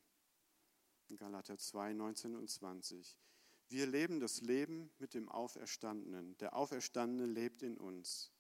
In 1.09 1.17
Galater 1.17 1.59
2, 1.59 1.93
19 1.93 2.35
und 2.35 2.49
20. 2.49 3.19
Wir 3.69 3.87
leben 3.87 4.21
das 4.21 4.41
Leben 4.41 4.91
mit 4.99 5.15
dem 5.15 5.29
Auferstandenen. 5.29 6.37
Der 6.39 6.57
Auferstandene 6.57 7.31
lebt 7.31 7.63
in 7.63 7.77
uns. 7.77 8.31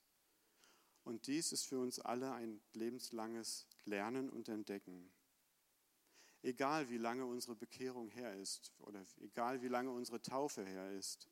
Und 1.04 1.26
dies 1.26 1.52
ist 1.52 1.66
für 1.66 1.80
uns 1.80 1.98
alle 1.98 2.32
ein 2.32 2.60
lebenslanges 2.74 3.66
Lernen 3.84 4.30
und 4.30 4.48
Entdecken. 4.48 5.10
Egal 6.42 6.90
wie 6.90 6.98
lange 6.98 7.24
unsere 7.24 7.54
Bekehrung 7.54 8.10
her 8.10 8.34
ist 8.36 8.72
oder 8.80 9.04
egal 9.20 9.62
wie 9.62 9.68
lange 9.68 9.90
unsere 9.90 10.20
Taufe 10.20 10.64
her 10.64 10.90
ist, 10.92 11.28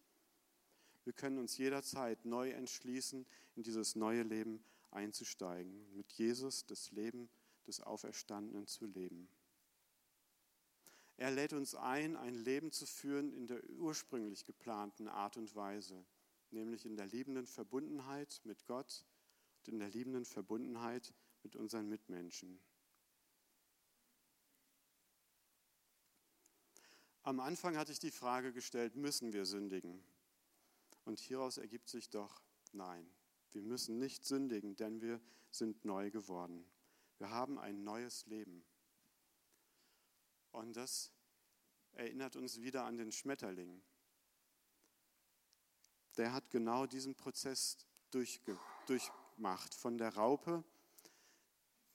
wir 1.04 1.12
können 1.12 1.38
uns 1.38 1.56
jederzeit 1.56 2.24
neu 2.24 2.50
entschließen, 2.50 3.26
in 3.56 3.62
dieses 3.62 3.96
neue 3.96 4.22
Leben 4.22 4.62
einzusteigen, 4.90 5.92
mit 5.96 6.12
Jesus 6.12 6.66
das 6.66 6.92
Leben 6.92 7.28
des 7.66 7.80
Auferstandenen 7.80 8.66
zu 8.66 8.86
leben. 8.86 9.28
Er 11.16 11.30
lädt 11.30 11.52
uns 11.52 11.74
ein, 11.74 12.16
ein 12.16 12.34
Leben 12.34 12.72
zu 12.72 12.86
führen 12.86 13.32
in 13.32 13.46
der 13.46 13.62
ursprünglich 13.70 14.46
geplanten 14.46 15.08
Art 15.08 15.36
und 15.36 15.54
Weise, 15.54 16.06
nämlich 16.50 16.86
in 16.86 16.96
der 16.96 17.06
liebenden 17.06 17.46
Verbundenheit 17.46 18.40
mit 18.44 18.64
Gott 18.66 19.04
und 19.58 19.68
in 19.68 19.78
der 19.78 19.90
liebenden 19.90 20.24
Verbundenheit 20.24 21.12
mit 21.42 21.56
unseren 21.56 21.88
Mitmenschen. 21.88 22.60
Am 27.22 27.38
Anfang 27.40 27.76
hatte 27.76 27.92
ich 27.92 27.98
die 27.98 28.10
Frage 28.10 28.52
gestellt, 28.52 28.96
müssen 28.96 29.32
wir 29.32 29.44
sündigen? 29.44 30.02
Und 31.04 31.20
hieraus 31.20 31.58
ergibt 31.58 31.88
sich 31.88 32.08
doch, 32.08 32.42
nein, 32.72 33.06
wir 33.52 33.62
müssen 33.62 33.98
nicht 33.98 34.24
sündigen, 34.24 34.76
denn 34.76 35.02
wir 35.02 35.20
sind 35.50 35.84
neu 35.84 36.10
geworden. 36.10 36.64
Wir 37.18 37.30
haben 37.30 37.58
ein 37.58 37.84
neues 37.84 38.24
Leben. 38.26 38.64
Und 40.52 40.74
das 40.76 41.12
erinnert 41.92 42.36
uns 42.36 42.60
wieder 42.62 42.84
an 42.84 42.96
den 42.96 43.12
Schmetterling. 43.12 43.82
Der 46.16 46.32
hat 46.32 46.50
genau 46.50 46.86
diesen 46.86 47.14
Prozess 47.14 47.76
durchge 48.10 48.58
durchmacht. 48.86 49.74
Von 49.74 49.98
der 49.98 50.14
Raupe, 50.14 50.64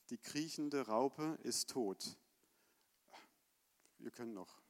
die 0.10 0.18
kriechende 0.18 0.86
Raupe 0.88 1.40
ist 1.44 1.70
tot. 1.72 2.18
Wir 3.98 4.12
können 4.12 4.34
noch 4.34 4.65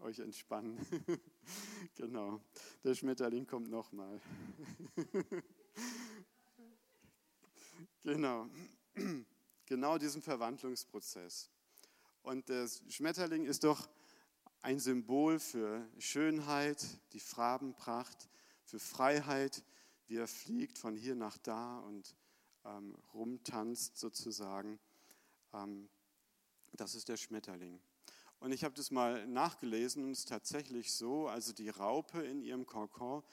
euch 0.00 0.18
entspannen. 0.18 0.78
genau, 1.94 2.40
der 2.84 2.94
Schmetterling 2.94 3.46
kommt 3.46 3.70
nochmal. 3.70 4.20
genau, 8.02 8.48
genau 9.66 9.98
diesen 9.98 10.22
Verwandlungsprozess. 10.22 11.50
Und 12.22 12.48
der 12.48 12.68
Schmetterling 12.88 13.44
ist 13.44 13.64
doch 13.64 13.88
ein 14.62 14.80
Symbol 14.80 15.38
für 15.38 15.88
Schönheit, 15.98 16.84
die 17.12 17.20
Farbenpracht, 17.20 18.28
für 18.64 18.80
Freiheit, 18.80 19.62
wie 20.08 20.16
er 20.16 20.26
fliegt 20.26 20.78
von 20.78 20.96
hier 20.96 21.14
nach 21.14 21.38
da 21.38 21.78
und 21.78 22.16
ähm, 22.64 22.96
rumtanzt 23.14 23.96
sozusagen. 23.96 24.78
Ähm, 25.52 25.88
das 26.72 26.94
ist 26.94 27.08
der 27.08 27.16
Schmetterling. 27.16 27.80
Und 28.46 28.52
ich 28.52 28.62
habe 28.62 28.76
das 28.76 28.92
mal 28.92 29.26
nachgelesen 29.26 30.04
und 30.04 30.12
es 30.12 30.20
ist 30.20 30.28
tatsächlich 30.28 30.92
so, 30.92 31.26
also 31.26 31.52
die 31.52 31.68
Raupe 31.68 32.22
in 32.22 32.40
ihrem 32.42 32.64
Kokon, 32.64 33.24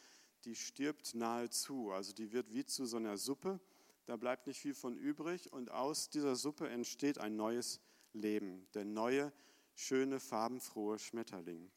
die 0.43 0.55
stirbt 0.55 1.13
nahezu. 1.13 1.91
Also 1.91 2.13
die 2.13 2.31
wird 2.31 2.51
wie 2.51 2.65
zu 2.65 2.87
so 2.87 2.97
einer 2.97 3.15
Suppe, 3.17 3.59
da 4.07 4.17
bleibt 4.17 4.47
nicht 4.47 4.59
viel 4.59 4.73
von 4.73 4.97
übrig 4.97 5.53
und 5.53 5.69
aus 5.69 6.09
dieser 6.09 6.35
Suppe 6.35 6.67
entsteht 6.67 7.19
ein 7.19 7.35
neues 7.35 7.79
Leben, 8.13 8.67
der 8.73 8.85
neue, 8.85 9.31
schöne, 9.75 10.19
farbenfrohe 10.19 10.97
Schmetterling. 10.97 11.71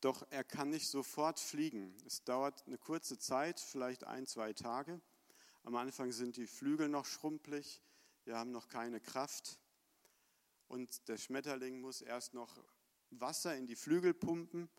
Doch 0.00 0.26
er 0.30 0.42
kann 0.42 0.70
nicht 0.70 0.88
sofort 0.88 1.38
fliegen. 1.38 1.94
Es 2.04 2.24
dauert 2.24 2.66
eine 2.66 2.76
kurze 2.76 3.20
Zeit, 3.20 3.60
vielleicht 3.60 4.02
ein, 4.02 4.26
zwei 4.26 4.52
Tage. 4.52 5.00
Am 5.62 5.76
Anfang 5.76 6.10
sind 6.10 6.38
die 6.38 6.48
Flügel 6.48 6.88
noch 6.88 7.06
schrumpelig, 7.06 7.80
wir 8.24 8.36
haben 8.36 8.50
noch 8.50 8.66
keine 8.66 8.98
Kraft. 8.98 9.60
Und 10.72 11.06
der 11.06 11.18
Schmetterling 11.18 11.82
muss 11.82 12.00
erst 12.00 12.32
noch 12.32 12.64
Wasser 13.10 13.54
in 13.54 13.66
die 13.66 13.76
Flügel 13.76 14.14
pumpen, 14.14 14.70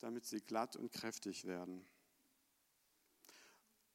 damit 0.00 0.26
sie 0.26 0.40
glatt 0.40 0.74
und 0.74 0.90
kräftig 0.90 1.44
werden. 1.44 1.86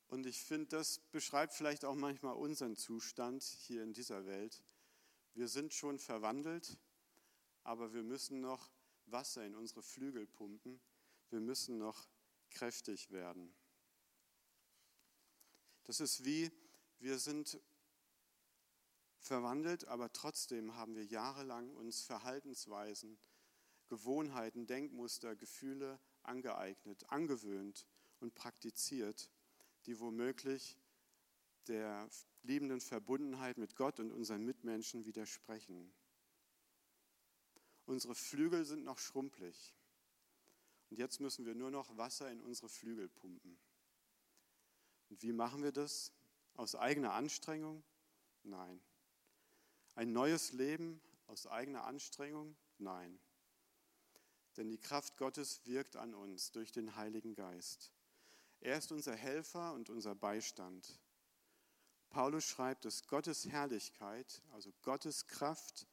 Und 0.07 0.25
ich 0.25 0.41
finde, 0.45 0.67
das 0.67 0.99
beschreibt 1.11 1.53
vielleicht 1.53 1.83
auch 1.83 1.95
manchmal 1.95 2.35
unseren 2.35 2.77
Zustand 2.77 3.43
hier 3.43 3.83
in 3.83 3.91
dieser 3.91 4.25
Welt. 4.25 4.63
Wir 5.33 5.49
sind 5.49 5.73
schon 5.73 5.99
verwandelt, 5.99 6.77
aber 7.63 7.93
wir 7.93 8.03
müssen 8.03 8.39
noch 8.39 8.71
Wasser 9.07 9.45
in 9.45 9.53
unsere 9.53 9.83
Flügel 9.83 10.27
pumpen. 10.27 10.79
Wir 11.31 11.41
müssen 11.41 11.77
noch 11.77 12.07
kräftig 12.49 13.11
werden. 13.11 13.53
Das 15.83 15.99
ist 15.99 16.23
wie, 16.23 16.49
wir 16.99 17.19
sind 17.19 17.59
verwandelt, 19.21 19.87
aber 19.87 20.11
trotzdem 20.11 20.75
haben 20.75 20.95
wir 20.95 21.05
jahrelang 21.05 21.71
uns 21.75 22.01
Verhaltensweisen, 22.01 23.19
Gewohnheiten, 23.87 24.67
Denkmuster, 24.67 25.35
Gefühle 25.35 25.99
angeeignet, 26.23 27.09
angewöhnt 27.09 27.87
und 28.19 28.35
praktiziert, 28.35 29.31
die 29.85 29.99
womöglich 29.99 30.77
der 31.67 32.09
liebenden 32.43 32.81
Verbundenheit 32.81 33.57
mit 33.57 33.75
Gott 33.75 33.99
und 33.99 34.11
unseren 34.11 34.43
Mitmenschen 34.43 35.05
widersprechen. 35.05 35.93
Unsere 37.85 38.15
Flügel 38.15 38.65
sind 38.65 38.83
noch 38.83 38.99
schrumpelig. 38.99 39.75
Und 40.89 40.97
jetzt 40.97 41.19
müssen 41.19 41.45
wir 41.45 41.55
nur 41.55 41.71
noch 41.71 41.97
Wasser 41.97 42.31
in 42.31 42.41
unsere 42.41 42.69
Flügel 42.69 43.07
pumpen. 43.09 43.59
Und 45.09 45.21
wie 45.21 45.33
machen 45.33 45.63
wir 45.63 45.71
das? 45.71 46.11
Aus 46.53 46.75
eigener 46.75 47.13
Anstrengung? 47.13 47.83
Nein. 48.43 48.81
Ein 49.95 50.13
neues 50.13 50.53
Leben 50.53 51.01
aus 51.27 51.47
eigener 51.47 51.83
Anstrengung? 51.83 52.55
Nein. 52.77 53.19
Denn 54.57 54.69
die 54.69 54.79
Kraft 54.79 55.17
Gottes 55.17 55.65
wirkt 55.65 55.95
an 55.95 56.13
uns 56.13 56.51
durch 56.51 56.71
den 56.71 56.95
Heiligen 56.95 57.35
Geist. 57.35 57.91
Er 58.59 58.77
ist 58.77 58.91
unser 58.91 59.15
Helfer 59.15 59.73
und 59.73 59.89
unser 59.89 60.15
Beistand. 60.15 60.99
Paulus 62.09 62.45
schreibt, 62.45 62.85
dass 62.85 63.07
Gottes 63.07 63.47
Herrlichkeit, 63.47 64.41
also 64.51 64.71
Gottes 64.81 65.27
Kraft 65.27 65.87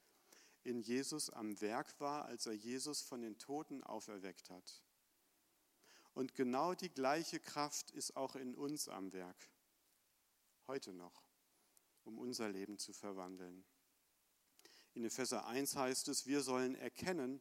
in 0.65 0.81
Jesus 0.81 1.31
am 1.31 1.61
Werk 1.61 1.99
war, 2.01 2.27
als 2.27 2.47
er 2.47 2.53
Jesus 2.53 3.01
von 3.01 3.23
den 3.23 3.39
Toten 3.39 3.83
auferweckt 3.83 4.51
hat. 4.51 4.83
Und 6.15 6.35
genau 6.35 6.75
die 6.75 6.91
gleiche 6.91 7.39
Kraft 7.39 7.93
ist 7.93 8.17
auch 8.17 8.35
in 8.35 8.55
uns 8.55 8.89
am 8.89 9.13
Werk, 9.13 9.49
heute 10.67 10.93
noch, 10.93 11.23
um 12.05 12.19
unser 12.19 12.49
Leben 12.49 12.79
zu 12.79 12.93
verwandeln. 12.93 13.65
In 14.99 15.05
Epheser 15.05 15.47
1 15.47 15.77
heißt 15.77 16.09
es, 16.09 16.27
wir 16.27 16.41
sollen 16.41 16.75
erkennen, 16.75 17.41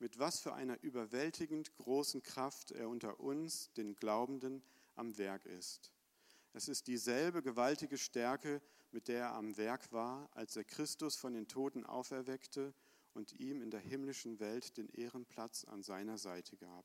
mit 0.00 0.18
was 0.18 0.40
für 0.40 0.54
einer 0.54 0.82
überwältigend 0.82 1.72
großen 1.76 2.20
Kraft 2.20 2.72
er 2.72 2.88
unter 2.88 3.20
uns, 3.20 3.72
den 3.74 3.94
Glaubenden, 3.94 4.60
am 4.96 5.16
Werk 5.16 5.46
ist. 5.46 5.92
Es 6.52 6.66
ist 6.66 6.88
dieselbe 6.88 7.44
gewaltige 7.44 7.96
Stärke, 7.96 8.60
mit 8.90 9.06
der 9.06 9.20
er 9.20 9.34
am 9.34 9.56
Werk 9.56 9.92
war, 9.92 10.28
als 10.32 10.56
er 10.56 10.64
Christus 10.64 11.14
von 11.14 11.32
den 11.32 11.46
Toten 11.46 11.86
auferweckte 11.86 12.74
und 13.14 13.38
ihm 13.38 13.62
in 13.62 13.70
der 13.70 13.78
himmlischen 13.78 14.40
Welt 14.40 14.76
den 14.76 14.88
Ehrenplatz 14.88 15.64
an 15.64 15.84
seiner 15.84 16.18
Seite 16.18 16.56
gab. 16.56 16.84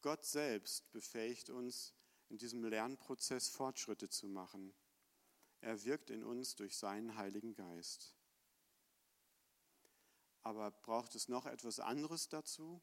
Gott 0.00 0.24
selbst 0.24 0.90
befähigt 0.92 1.50
uns, 1.50 1.92
in 2.30 2.38
diesem 2.38 2.64
Lernprozess 2.64 3.50
Fortschritte 3.50 4.08
zu 4.08 4.28
machen. 4.28 4.72
Er 5.60 5.84
wirkt 5.84 6.08
in 6.08 6.24
uns 6.24 6.56
durch 6.56 6.78
seinen 6.78 7.16
Heiligen 7.16 7.52
Geist. 7.52 8.14
Aber 10.42 10.70
braucht 10.70 11.14
es 11.14 11.28
noch 11.28 11.46
etwas 11.46 11.80
anderes 11.80 12.28
dazu, 12.28 12.80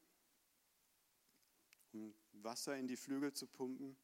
um 1.92 2.14
Wasser 2.32 2.76
in 2.76 2.86
die 2.86 2.96
Flügel 2.96 3.32
zu 3.32 3.46
pumpen? 3.46 3.96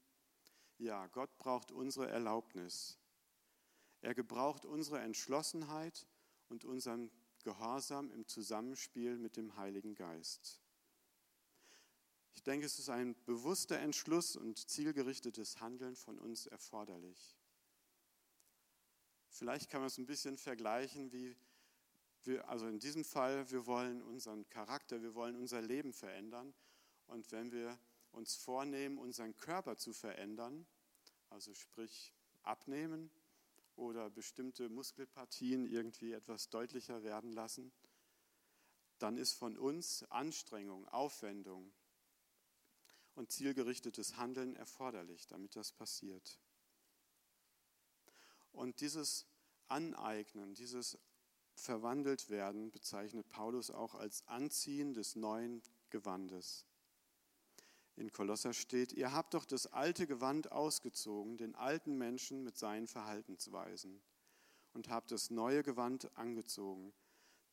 Ja, 0.79 1.07
Gott 1.07 1.37
braucht 1.39 1.71
unsere 1.71 2.09
Erlaubnis. 2.09 2.99
Er 4.01 4.15
gebraucht 4.15 4.65
unsere 4.65 5.01
Entschlossenheit 5.01 6.07
und 6.49 6.65
unseren 6.65 7.11
Gehorsam 7.45 8.11
im 8.11 8.27
Zusammenspiel 8.27 9.19
mit 9.19 9.37
dem 9.37 9.57
Heiligen 9.57 9.95
Geist. 9.95 10.61
Ich 12.35 12.43
denke, 12.43 12.67
es 12.67 12.79
ist 12.79 12.89
ein 12.89 13.15
bewusster 13.25 13.79
Entschluss 13.79 14.35
und 14.35 14.59
zielgerichtetes 14.59 15.61
Handeln 15.61 15.95
von 15.95 16.19
uns 16.19 16.47
erforderlich. 16.47 17.37
Vielleicht 19.29 19.71
kann 19.71 19.81
man 19.81 19.89
es 19.89 19.99
ein 19.99 20.07
bisschen 20.07 20.37
vergleichen 20.39 21.13
wie 21.13 21.37
wir, 22.27 22.49
also 22.49 22.67
in 22.67 22.79
diesem 22.79 23.05
Fall, 23.05 23.51
wir 23.51 23.67
wollen 23.67 24.03
unseren 24.03 24.49
Charakter, 24.49 25.03
wir 25.03 25.15
wollen 25.15 25.37
unser 25.37 25.61
Leben 25.61 25.93
verändern. 25.93 26.55
Und 27.07 27.31
wenn 27.33 27.53
wir 27.53 27.79
uns 28.13 28.37
vornehmen, 28.37 28.99
unseren 28.99 29.37
Körper 29.37 29.77
zu 29.77 29.93
verändern, 29.93 30.67
also 31.31 31.53
sprich 31.55 32.13
abnehmen 32.43 33.11
oder 33.77 34.11
bestimmte 34.11 34.69
Muskelpartien 34.69 35.67
irgendwie 35.67 36.13
etwas 36.13 36.49
deutlicher 36.49 37.03
werden 37.03 37.33
lassen, 37.33 37.73
dann 38.99 39.17
ist 39.17 39.33
von 39.33 39.59
uns 39.59 40.05
Anstrengung, 40.11 40.87
Aufwendung 40.89 41.73
und 43.15 43.31
zielgerichtetes 43.31 44.17
Handeln 44.17 44.57
erforderlich, 44.57 45.27
damit 45.27 45.57
das 45.57 45.73
passiert. 45.73 46.39
Und 48.53 48.81
dieses 48.81 49.27
Aneignen, 49.69 50.55
dieses 50.55 50.99
verwandelt 51.55 52.31
werden, 52.31 52.71
bezeichnet 52.71 53.29
Paulus 53.29 53.71
auch 53.71 53.95
als 53.95 54.27
Anziehen 54.29 54.95
des 54.95 55.17
neuen 55.17 55.63
Gewandes. 55.91 56.67
In 57.97 58.13
Kolosser 58.13 58.53
steht, 58.53 58.93
ihr 58.93 59.13
habt 59.13 59.35
doch 59.35 59.45
das 59.45 59.69
alte 59.69 60.07
Gewand 60.07 60.51
ausgezogen, 60.51 61.37
den 61.37 61.55
alten 61.55 61.97
Menschen 61.97 62.43
mit 62.43 62.59
seinen 62.59 62.89
Verhaltensweisen, 62.89 64.03
und 64.73 64.89
habt 64.89 65.13
das 65.13 65.31
neue 65.31 65.63
Gewand 65.63 66.17
angezogen, 66.17 66.93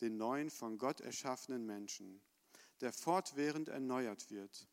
den 0.02 0.18
neuen 0.18 0.50
von 0.50 0.80
Gott 0.80 1.00
erschaffenen 1.00 1.66
Menschen, 1.66 2.22
der 2.82 2.92
fortwährend 2.92 3.70
erneuert 3.70 4.32
wird, 4.32 4.68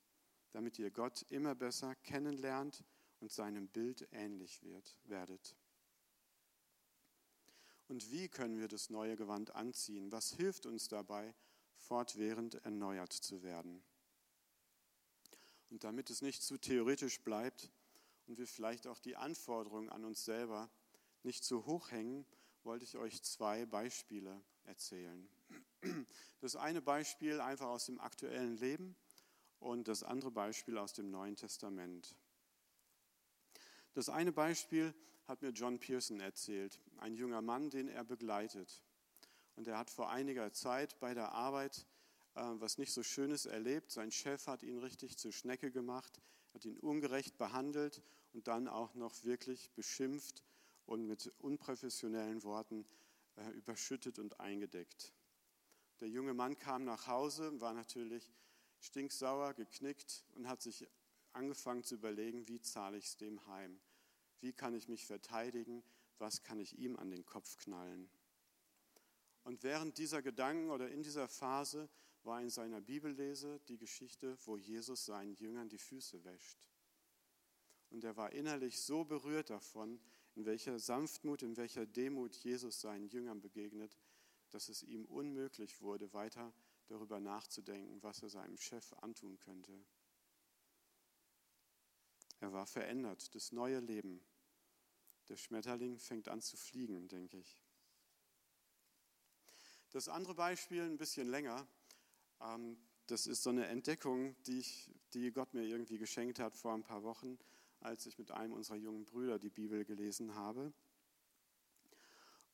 damit 0.53 0.79
ihr 0.79 0.91
Gott 0.91 1.27
immer 1.29 1.55
besser 1.55 1.95
kennenlernt 1.97 2.83
und 3.21 3.31
seinem 3.31 3.69
Bild 3.69 4.09
ähnlich 4.13 4.63
wird, 4.63 4.97
werdet. 5.05 5.57
Und 7.89 8.11
wie 8.11 8.29
können 8.29 8.59
wir 8.59 8.69
das 8.69 8.91
neue 8.91 9.17
Gewand 9.17 9.55
anziehen? 9.55 10.13
Was 10.13 10.33
hilft 10.33 10.67
uns 10.67 10.89
dabei, 10.89 11.35
fortwährend 11.77 12.57
erneuert 12.65 13.13
zu 13.13 13.43
werden? 13.43 13.83
Und 15.71 15.85
damit 15.85 16.11
es 16.11 16.23
nicht 16.23 16.43
zu 16.43 16.59
theoretisch 16.59 17.21
bleibt 17.21 17.71
und 18.27 18.39
wir 18.39 18.47
vielleicht 18.47 18.87
auch 18.87 18.99
die 18.99 19.17
Anforderungen 19.17 19.89
an 19.89 20.05
uns 20.05 20.25
selber 20.25 20.71
nicht 21.23 21.45
zu 21.45 21.67
hoch 21.67 21.91
hängen, 21.91 22.27
wollte 22.63 22.85
ich 22.85 22.97
euch 22.97 23.23
zwei 23.23 23.65
Beispiele 23.67 24.43
erzählen. 24.65 25.29
Das 26.41 26.57
eine 26.57 26.83
Beispiel 26.83 27.41
einfach 27.41 27.69
aus 27.69 27.87
dem 27.87 28.01
aktuellen 28.01 28.57
Leben 28.59 28.97
und 29.61 29.89
das 29.89 30.03
andere 30.03 30.31
Beispiel 30.31 30.79
aus 30.79 30.93
dem 30.93 31.11
Neuen 31.11 31.37
Testament. 31.37 32.15
Das 33.99 34.09
eine 34.09 34.31
Beispiel 34.31 34.95
hat 35.27 35.43
mir 35.43 35.49
John 35.49 35.81
Pearson 35.81 36.21
erzählt, 36.21 36.81
ein 36.99 37.17
junger 37.17 37.43
Mann, 37.43 37.69
den 37.69 37.89
er 37.89 38.05
begleitet. 38.05 38.81
Und 39.57 39.67
er 39.67 39.77
hat 39.77 39.91
vor 39.91 40.09
einiger 40.09 40.53
Zeit 40.53 41.01
bei 41.01 41.15
der 41.15 41.33
Arbeit 41.33 41.85
äh, 42.37 42.43
was 42.61 42.79
nicht 42.79 42.93
so 42.93 43.03
Schönes 43.03 43.45
erlebt. 43.45 43.91
Sein 43.91 44.13
Chef 44.13 44.47
hat 44.47 44.63
ihn 44.63 44.79
richtig 44.79 45.19
zur 45.19 45.33
Schnecke 45.33 45.73
gemacht, 45.73 46.21
hat 46.55 46.65
ihn 46.65 46.79
ungerecht 46.79 47.39
behandelt 47.39 48.01
und 48.35 48.47
dann 48.47 48.69
auch 48.69 48.95
noch 48.95 49.25
wirklich 49.25 49.73
beschimpft 49.73 50.45
und 50.87 51.09
mit 51.09 51.33
unprofessionellen 51.39 52.45
Worten 52.45 52.87
äh, 53.35 53.51
überschüttet 53.51 54.21
und 54.21 54.39
eingedeckt. 54.39 55.13
Der 55.99 56.09
junge 56.09 56.35
Mann 56.35 56.57
kam 56.57 56.85
nach 56.85 57.09
Hause, 57.09 57.61
war 57.61 57.75
natürlich 57.75 58.33
stinksauer, 58.79 59.55
geknickt 59.55 60.25
und 60.37 60.47
hat 60.47 60.63
sich 60.63 60.87
angefangen 61.33 61.83
zu 61.83 61.97
überlegen, 61.97 62.47
wie 62.47 62.61
zahle 62.61 62.97
ich 62.97 63.07
es 63.07 63.17
dem 63.17 63.45
heim. 63.49 63.81
Wie 64.41 64.53
kann 64.53 64.75
ich 64.75 64.89
mich 64.89 65.07
verteidigen? 65.07 65.83
Was 66.19 66.43
kann 66.43 66.59
ich 66.59 66.79
ihm 66.79 66.97
an 66.97 67.11
den 67.11 67.25
Kopf 67.25 67.57
knallen? 67.59 68.09
Und 69.45 69.63
während 69.63 69.99
dieser 69.99 70.23
Gedanken 70.23 70.71
oder 70.71 70.91
in 70.91 71.03
dieser 71.03 71.29
Phase 71.29 71.89
war 72.23 72.41
in 72.41 72.51
seiner 72.51 72.81
Bibellese 72.81 73.61
die 73.69 73.79
Geschichte, 73.79 74.37
wo 74.45 74.57
Jesus 74.57 75.07
seinen 75.07 75.35
Jüngern 75.35 75.69
die 75.69 75.79
Füße 75.79 76.25
wäscht. 76.25 76.59
Und 77.91 78.05
er 78.05 78.17
war 78.17 78.33
innerlich 78.33 78.81
so 78.81 79.05
berührt 79.05 79.51
davon, 79.51 80.01
in 80.35 80.45
welcher 80.45 80.79
Sanftmut, 80.79 81.43
in 81.43 81.57
welcher 81.57 81.87
Demut 81.87 82.35
Jesus 82.37 82.81
seinen 82.81 83.09
Jüngern 83.09 83.41
begegnet, 83.41 83.99
dass 84.51 84.69
es 84.69 84.83
ihm 84.83 85.05
unmöglich 85.07 85.81
wurde, 85.81 86.13
weiter 86.13 86.53
darüber 86.87 87.21
nachzudenken, 87.21 88.03
was 88.03 88.23
er 88.23 88.29
seinem 88.29 88.59
Chef 88.59 88.93
antun 89.01 89.39
könnte. 89.39 89.85
Er 92.41 92.53
war 92.53 92.67
verändert, 92.67 93.35
das 93.35 93.53
neue 93.53 93.81
Leben. 93.81 94.21
Der 95.29 95.37
Schmetterling 95.37 95.99
fängt 95.99 96.29
an 96.29 96.41
zu 96.41 96.57
fliegen, 96.57 97.09
denke 97.09 97.39
ich. 97.39 97.63
Das 99.91 100.09
andere 100.09 100.35
Beispiel, 100.35 100.83
ein 100.83 100.99
bisschen 100.99 101.29
länger, 101.29 101.67
ähm, 102.41 102.79
das 103.07 103.27
ist 103.27 103.43
so 103.43 103.51
eine 103.51 103.67
Entdeckung, 103.67 104.37
die, 104.45 104.59
ich, 104.59 104.91
die 105.15 105.33
Gott 105.33 105.55
mir 105.55 105.65
irgendwie 105.65 105.99
geschenkt 105.99 106.39
hat 106.39 106.55
vor 106.55 106.75
ein 106.75 106.83
paar 106.83 107.03
Wochen, 107.03 107.39
als 107.81 108.07
ich 108.07 108.19
mit 108.19 108.31
einem 108.31 108.53
unserer 108.53 108.77
jungen 108.77 109.05
Brüder 109.07 109.39
die 109.39 109.51
Bibel 109.51 109.85
gelesen 109.85 110.35
habe. 110.35 110.73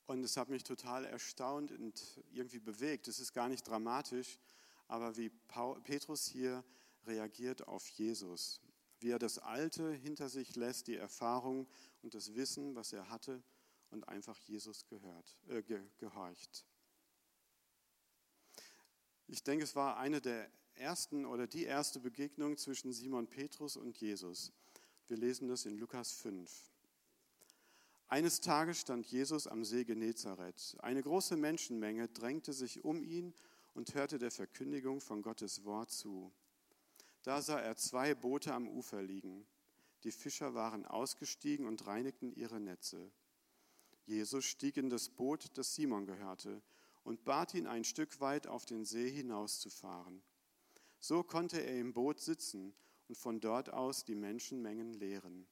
Und 0.06 0.22
es 0.22 0.36
hat 0.36 0.48
mich 0.48 0.62
total 0.62 1.04
erstaunt 1.04 1.72
und 1.72 2.22
irgendwie 2.30 2.60
bewegt. 2.60 3.08
Es 3.08 3.18
ist 3.18 3.32
gar 3.32 3.48
nicht 3.48 3.66
dramatisch, 3.66 4.38
aber 4.86 5.16
wie 5.16 5.30
Petrus 5.84 6.26
hier 6.26 6.62
reagiert 7.06 7.66
auf 7.66 7.88
Jesus, 7.88 8.60
wie 9.04 9.10
er 9.10 9.18
das 9.18 9.38
Alte 9.38 9.92
hinter 9.92 10.30
sich 10.30 10.56
lässt, 10.56 10.86
die 10.86 10.96
Erfahrung 10.96 11.66
und 12.00 12.14
das 12.14 12.34
Wissen, 12.34 12.74
was 12.74 12.94
er 12.94 13.10
hatte, 13.10 13.42
und 13.90 14.08
einfach 14.08 14.38
Jesus 14.38 14.86
gehört, 14.86 15.36
äh, 15.46 15.62
gehorcht. 15.98 16.64
Ich 19.28 19.42
denke, 19.44 19.64
es 19.64 19.76
war 19.76 19.98
eine 19.98 20.22
der 20.22 20.50
ersten 20.74 21.26
oder 21.26 21.46
die 21.46 21.64
erste 21.64 22.00
Begegnung 22.00 22.56
zwischen 22.56 22.94
Simon 22.94 23.26
Petrus 23.26 23.76
und 23.76 23.98
Jesus. 23.98 24.52
Wir 25.06 25.18
lesen 25.18 25.48
das 25.48 25.66
in 25.66 25.76
Lukas 25.76 26.12
5. 26.12 26.50
Eines 28.08 28.40
Tages 28.40 28.80
stand 28.80 29.06
Jesus 29.06 29.46
am 29.46 29.66
See 29.66 29.84
Genezareth. 29.84 30.76
Eine 30.80 31.02
große 31.02 31.36
Menschenmenge 31.36 32.08
drängte 32.08 32.54
sich 32.54 32.84
um 32.84 33.02
ihn 33.02 33.34
und 33.74 33.94
hörte 33.94 34.18
der 34.18 34.30
Verkündigung 34.30 35.02
von 35.02 35.20
Gottes 35.20 35.64
Wort 35.64 35.90
zu. 35.90 36.32
Da 37.24 37.40
sah 37.40 37.58
er 37.58 37.76
zwei 37.76 38.14
Boote 38.14 38.52
am 38.52 38.68
Ufer 38.68 39.02
liegen. 39.02 39.46
Die 40.04 40.12
Fischer 40.12 40.54
waren 40.54 40.84
ausgestiegen 40.84 41.66
und 41.66 41.86
reinigten 41.86 42.34
ihre 42.34 42.60
Netze. 42.60 43.10
Jesus 44.04 44.44
stieg 44.44 44.76
in 44.76 44.90
das 44.90 45.08
Boot, 45.08 45.56
das 45.56 45.74
Simon 45.74 46.04
gehörte, 46.04 46.62
und 47.02 47.24
bat 47.24 47.54
ihn, 47.54 47.66
ein 47.66 47.84
Stück 47.84 48.20
weit 48.20 48.46
auf 48.46 48.66
den 48.66 48.84
See 48.84 49.10
hinauszufahren. 49.10 50.22
So 51.00 51.22
konnte 51.22 51.58
er 51.60 51.80
im 51.80 51.94
Boot 51.94 52.20
sitzen 52.20 52.74
und 53.08 53.16
von 53.16 53.40
dort 53.40 53.72
aus 53.72 54.04
die 54.04 54.14
Menschenmengen 54.14 54.92
lehren. 54.92 55.46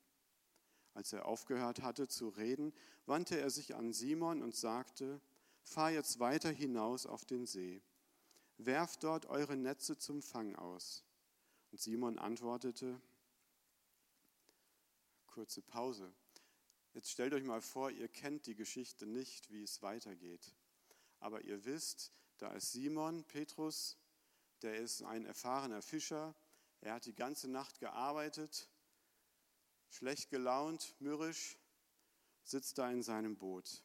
Als 0.92 1.14
er 1.14 1.24
aufgehört 1.24 1.80
hatte 1.80 2.06
zu 2.06 2.28
reden, 2.28 2.74
wandte 3.06 3.40
er 3.40 3.48
sich 3.48 3.74
an 3.74 3.94
Simon 3.94 4.42
und 4.42 4.54
sagte, 4.54 5.22
Fahr 5.62 5.90
jetzt 5.90 6.18
weiter 6.18 6.50
hinaus 6.50 7.06
auf 7.06 7.24
den 7.24 7.46
See. 7.46 7.82
Werft 8.58 9.04
dort 9.04 9.24
eure 9.26 9.56
Netze 9.56 9.96
zum 9.96 10.20
Fang 10.20 10.54
aus. 10.56 11.04
Und 11.72 11.80
Simon 11.80 12.18
antwortete, 12.18 13.00
kurze 15.26 15.62
Pause. 15.62 16.12
Jetzt 16.94 17.10
stellt 17.10 17.32
euch 17.32 17.44
mal 17.44 17.60
vor, 17.60 17.90
ihr 17.90 18.08
kennt 18.08 18.46
die 18.46 18.54
Geschichte 18.54 19.06
nicht, 19.06 19.50
wie 19.50 19.64
es 19.64 19.82
weitergeht 19.82 20.54
aber 21.22 21.44
ihr 21.44 21.64
wisst, 21.64 22.12
da 22.38 22.52
ist 22.52 22.72
Simon, 22.72 23.24
Petrus, 23.24 23.96
der 24.60 24.76
ist 24.76 25.02
ein 25.02 25.24
erfahrener 25.24 25.80
Fischer, 25.80 26.34
er 26.80 26.94
hat 26.94 27.06
die 27.06 27.14
ganze 27.14 27.48
Nacht 27.48 27.78
gearbeitet, 27.78 28.68
schlecht 29.88 30.30
gelaunt, 30.30 30.96
mürrisch, 30.98 31.56
sitzt 32.42 32.78
da 32.78 32.90
in 32.90 33.04
seinem 33.04 33.36
Boot. 33.36 33.84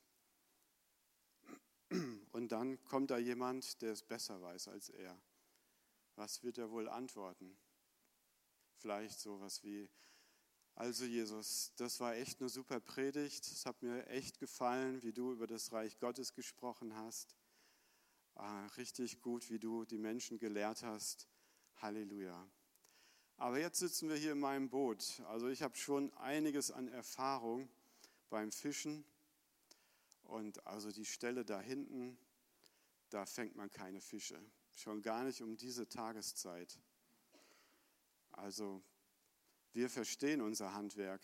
Und 2.31 2.51
dann 2.51 2.83
kommt 2.85 3.11
da 3.11 3.19
jemand, 3.19 3.83
der 3.83 3.93
es 3.93 4.01
besser 4.01 4.41
weiß 4.41 4.67
als 4.69 4.89
er. 4.89 5.15
Was 6.15 6.41
wird 6.41 6.57
er 6.57 6.71
wohl 6.71 6.89
antworten? 6.89 7.55
Vielleicht 8.87 9.19
sowas 9.19 9.65
wie, 9.65 9.89
also 10.75 11.03
Jesus, 11.03 11.73
das 11.75 11.99
war 11.99 12.15
echt 12.15 12.39
eine 12.39 12.47
super 12.47 12.79
Predigt. 12.79 13.45
Es 13.45 13.65
hat 13.65 13.83
mir 13.83 14.07
echt 14.07 14.39
gefallen, 14.39 15.03
wie 15.03 15.11
du 15.11 15.33
über 15.33 15.45
das 15.45 15.73
Reich 15.73 15.99
Gottes 15.99 16.33
gesprochen 16.33 16.95
hast. 16.95 17.35
Ah, 18.35 18.65
richtig 18.77 19.19
gut, 19.19 19.49
wie 19.49 19.59
du 19.59 19.83
die 19.83 19.97
Menschen 19.97 20.39
gelehrt 20.39 20.83
hast. 20.83 21.27
Halleluja. 21.81 22.49
Aber 23.35 23.59
jetzt 23.59 23.79
sitzen 23.79 24.07
wir 24.07 24.15
hier 24.15 24.31
in 24.31 24.39
meinem 24.39 24.69
Boot. 24.69 25.21
Also 25.27 25.49
ich 25.49 25.63
habe 25.63 25.75
schon 25.75 26.13
einiges 26.13 26.71
an 26.71 26.87
Erfahrung 26.87 27.67
beim 28.29 28.53
Fischen. 28.53 29.03
Und 30.23 30.65
also 30.65 30.93
die 30.93 31.03
Stelle 31.03 31.43
da 31.43 31.59
hinten, 31.59 32.17
da 33.09 33.25
fängt 33.25 33.57
man 33.57 33.69
keine 33.69 33.99
Fische. 33.99 34.39
Schon 34.75 35.01
gar 35.01 35.25
nicht 35.25 35.41
um 35.41 35.57
diese 35.57 35.89
Tageszeit. 35.89 36.79
Also 38.37 38.81
wir 39.73 39.89
verstehen 39.89 40.41
unser 40.41 40.73
Handwerk. 40.73 41.21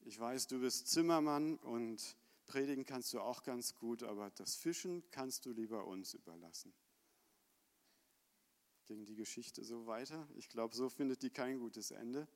Ich 0.00 0.18
weiß, 0.18 0.46
du 0.46 0.60
bist 0.60 0.86
Zimmermann 0.88 1.56
und 1.58 2.16
predigen 2.46 2.84
kannst 2.84 3.12
du 3.12 3.20
auch 3.20 3.42
ganz 3.42 3.74
gut, 3.74 4.02
aber 4.02 4.30
das 4.30 4.54
Fischen 4.54 5.02
kannst 5.10 5.46
du 5.46 5.52
lieber 5.52 5.86
uns 5.86 6.14
überlassen. 6.14 6.72
Ging 8.84 9.04
die 9.04 9.16
Geschichte 9.16 9.64
so 9.64 9.86
weiter? 9.86 10.28
Ich 10.36 10.48
glaube, 10.48 10.76
so 10.76 10.88
findet 10.88 11.22
die 11.22 11.30
kein 11.30 11.58
gutes 11.58 11.90
Ende. 11.90 12.28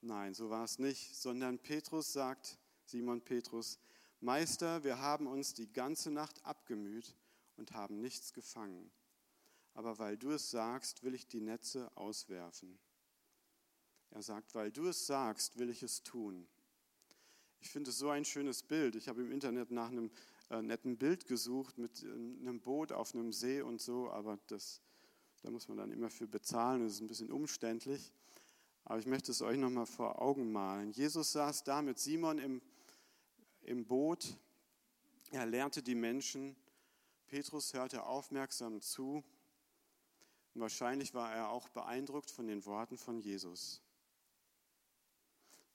Nein, 0.00 0.32
so 0.32 0.48
war 0.48 0.64
es 0.64 0.78
nicht, 0.78 1.16
sondern 1.16 1.58
Petrus 1.58 2.12
sagt, 2.12 2.58
Simon 2.86 3.20
Petrus, 3.20 3.78
Meister, 4.20 4.84
wir 4.84 5.00
haben 5.00 5.26
uns 5.26 5.52
die 5.52 5.70
ganze 5.70 6.10
Nacht 6.10 6.42
abgemüht 6.44 7.14
und 7.56 7.72
haben 7.72 8.00
nichts 8.00 8.32
gefangen. 8.32 8.90
Aber 9.78 9.96
weil 10.00 10.16
du 10.16 10.32
es 10.32 10.50
sagst, 10.50 11.04
will 11.04 11.14
ich 11.14 11.28
die 11.28 11.40
Netze 11.40 11.88
auswerfen. 11.94 12.80
Er 14.10 14.22
sagt, 14.22 14.56
weil 14.56 14.72
du 14.72 14.88
es 14.88 15.06
sagst, 15.06 15.56
will 15.56 15.70
ich 15.70 15.84
es 15.84 16.02
tun. 16.02 16.48
Ich 17.60 17.70
finde 17.70 17.90
es 17.90 17.98
so 17.98 18.10
ein 18.10 18.24
schönes 18.24 18.64
Bild. 18.64 18.96
Ich 18.96 19.08
habe 19.08 19.20
im 19.20 19.30
Internet 19.30 19.70
nach 19.70 19.92
einem 19.92 20.10
äh, 20.50 20.60
netten 20.62 20.96
Bild 20.98 21.26
gesucht 21.26 21.78
mit 21.78 22.02
äh, 22.02 22.08
einem 22.08 22.60
Boot 22.60 22.90
auf 22.90 23.14
einem 23.14 23.32
See 23.32 23.62
und 23.62 23.80
so, 23.80 24.10
aber 24.10 24.40
das, 24.48 24.80
da 25.42 25.50
muss 25.52 25.68
man 25.68 25.76
dann 25.76 25.92
immer 25.92 26.10
für 26.10 26.26
bezahlen. 26.26 26.82
Das 26.82 26.94
ist 26.94 27.00
ein 27.00 27.06
bisschen 27.06 27.30
umständlich. 27.30 28.12
Aber 28.84 28.98
ich 28.98 29.06
möchte 29.06 29.30
es 29.30 29.42
euch 29.42 29.58
nochmal 29.58 29.86
vor 29.86 30.20
Augen 30.20 30.50
malen. 30.50 30.90
Jesus 30.90 31.30
saß 31.30 31.62
da 31.62 31.82
mit 31.82 32.00
Simon 32.00 32.38
im, 32.38 32.60
im 33.60 33.86
Boot. 33.86 34.38
Er 35.30 35.46
lernte 35.46 35.84
die 35.84 35.94
Menschen. 35.94 36.56
Petrus 37.28 37.74
hörte 37.74 38.06
aufmerksam 38.06 38.80
zu. 38.80 39.22
Und 40.54 40.60
wahrscheinlich 40.60 41.14
war 41.14 41.32
er 41.34 41.50
auch 41.50 41.68
beeindruckt 41.68 42.30
von 42.30 42.46
den 42.46 42.64
Worten 42.64 42.96
von 42.96 43.20
Jesus. 43.20 43.82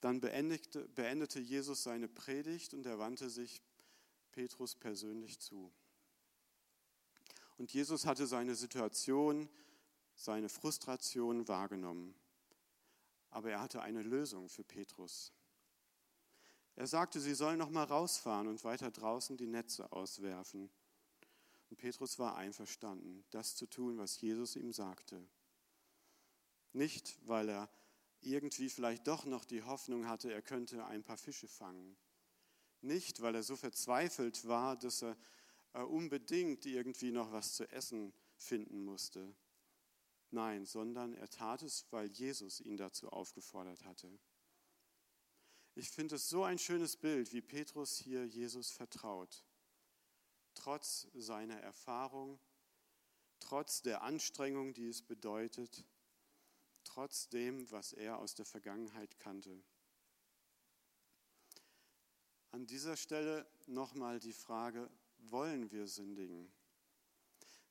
Dann 0.01 0.19
beendete, 0.19 0.88
beendete 0.89 1.39
Jesus 1.39 1.83
seine 1.83 2.09
Predigt 2.09 2.73
und 2.73 2.86
er 2.86 2.99
wandte 2.99 3.29
sich 3.29 3.62
Petrus 4.31 4.75
persönlich 4.75 5.39
zu. 5.39 5.71
Und 7.57 7.71
Jesus 7.71 8.05
hatte 8.05 8.27
seine 8.27 8.55
Situation, 8.55 9.47
seine 10.15 10.49
Frustration 10.49 11.47
wahrgenommen. 11.47 12.15
Aber 13.29 13.51
er 13.51 13.62
hatte 13.62 13.81
eine 13.81 14.03
Lösung 14.03 14.49
für 14.49 14.63
Petrus. 14.63 15.31
Er 16.75 16.88
sagte, 16.88 17.19
sie 17.19 17.36
sollen 17.36 17.59
noch 17.59 17.69
mal 17.69 17.83
rausfahren 17.83 18.47
und 18.47 18.63
weiter 18.63 18.91
draußen 18.91 19.38
die 19.38 19.47
Netze 19.47 19.91
auswerfen. 19.91 20.71
Und 21.73 21.77
Petrus 21.77 22.19
war 22.19 22.36
einverstanden, 22.36 23.25
das 23.31 23.55
zu 23.55 23.65
tun, 23.65 23.97
was 23.97 24.21
Jesus 24.21 24.55
ihm 24.55 24.71
sagte. 24.71 25.27
Nicht, 26.71 27.17
weil 27.27 27.49
er 27.49 27.67
irgendwie 28.21 28.69
vielleicht 28.69 29.07
doch 29.07 29.25
noch 29.25 29.43
die 29.43 29.63
Hoffnung 29.63 30.07
hatte, 30.07 30.31
er 30.31 30.43
könnte 30.43 30.86
ein 30.86 31.03
paar 31.03 31.17
Fische 31.17 31.47
fangen. 31.47 31.97
Nicht, 32.81 33.23
weil 33.23 33.33
er 33.33 33.41
so 33.41 33.55
verzweifelt 33.55 34.47
war, 34.47 34.77
dass 34.77 35.01
er 35.01 35.17
äh, 35.73 35.81
unbedingt 35.81 36.63
irgendwie 36.67 37.12
noch 37.12 37.31
was 37.31 37.55
zu 37.55 37.67
essen 37.71 38.13
finden 38.38 38.86
musste. 38.86 39.36
Nein, 40.29 40.67
sondern 40.67 41.15
er 41.15 41.27
tat 41.27 41.63
es, 41.63 41.88
weil 41.89 42.05
Jesus 42.12 42.62
ihn 42.62 42.77
dazu 42.77 43.09
aufgefordert 43.09 43.83
hatte. 43.83 44.19
Ich 45.73 45.89
finde 45.89 46.17
es 46.17 46.29
so 46.29 46.43
ein 46.43 46.59
schönes 46.59 46.97
Bild, 46.97 47.33
wie 47.33 47.41
Petrus 47.41 47.97
hier 47.97 48.27
Jesus 48.27 48.69
vertraut. 48.69 49.43
Trotz 50.63 51.10
seiner 51.13 51.60
Erfahrung, 51.60 52.39
trotz 53.41 53.82
der 53.82 54.02
Anstrengung, 54.02 54.73
die 54.73 54.88
es 54.88 55.02
bedeutet, 55.02 55.86
trotz 56.86 57.28
dem, 57.28 57.69
was 57.69 57.91
er 57.91 58.17
aus 58.17 58.34
der 58.34 58.45
Vergangenheit 58.45 59.19
kannte. 59.19 59.62
An 62.52 62.65
dieser 62.65 62.95
Stelle 62.95 63.45
nochmal 63.65 64.21
die 64.21 64.32
Frage, 64.32 64.89
wollen 65.17 65.69
wir 65.69 65.86
sündigen? 65.86 66.49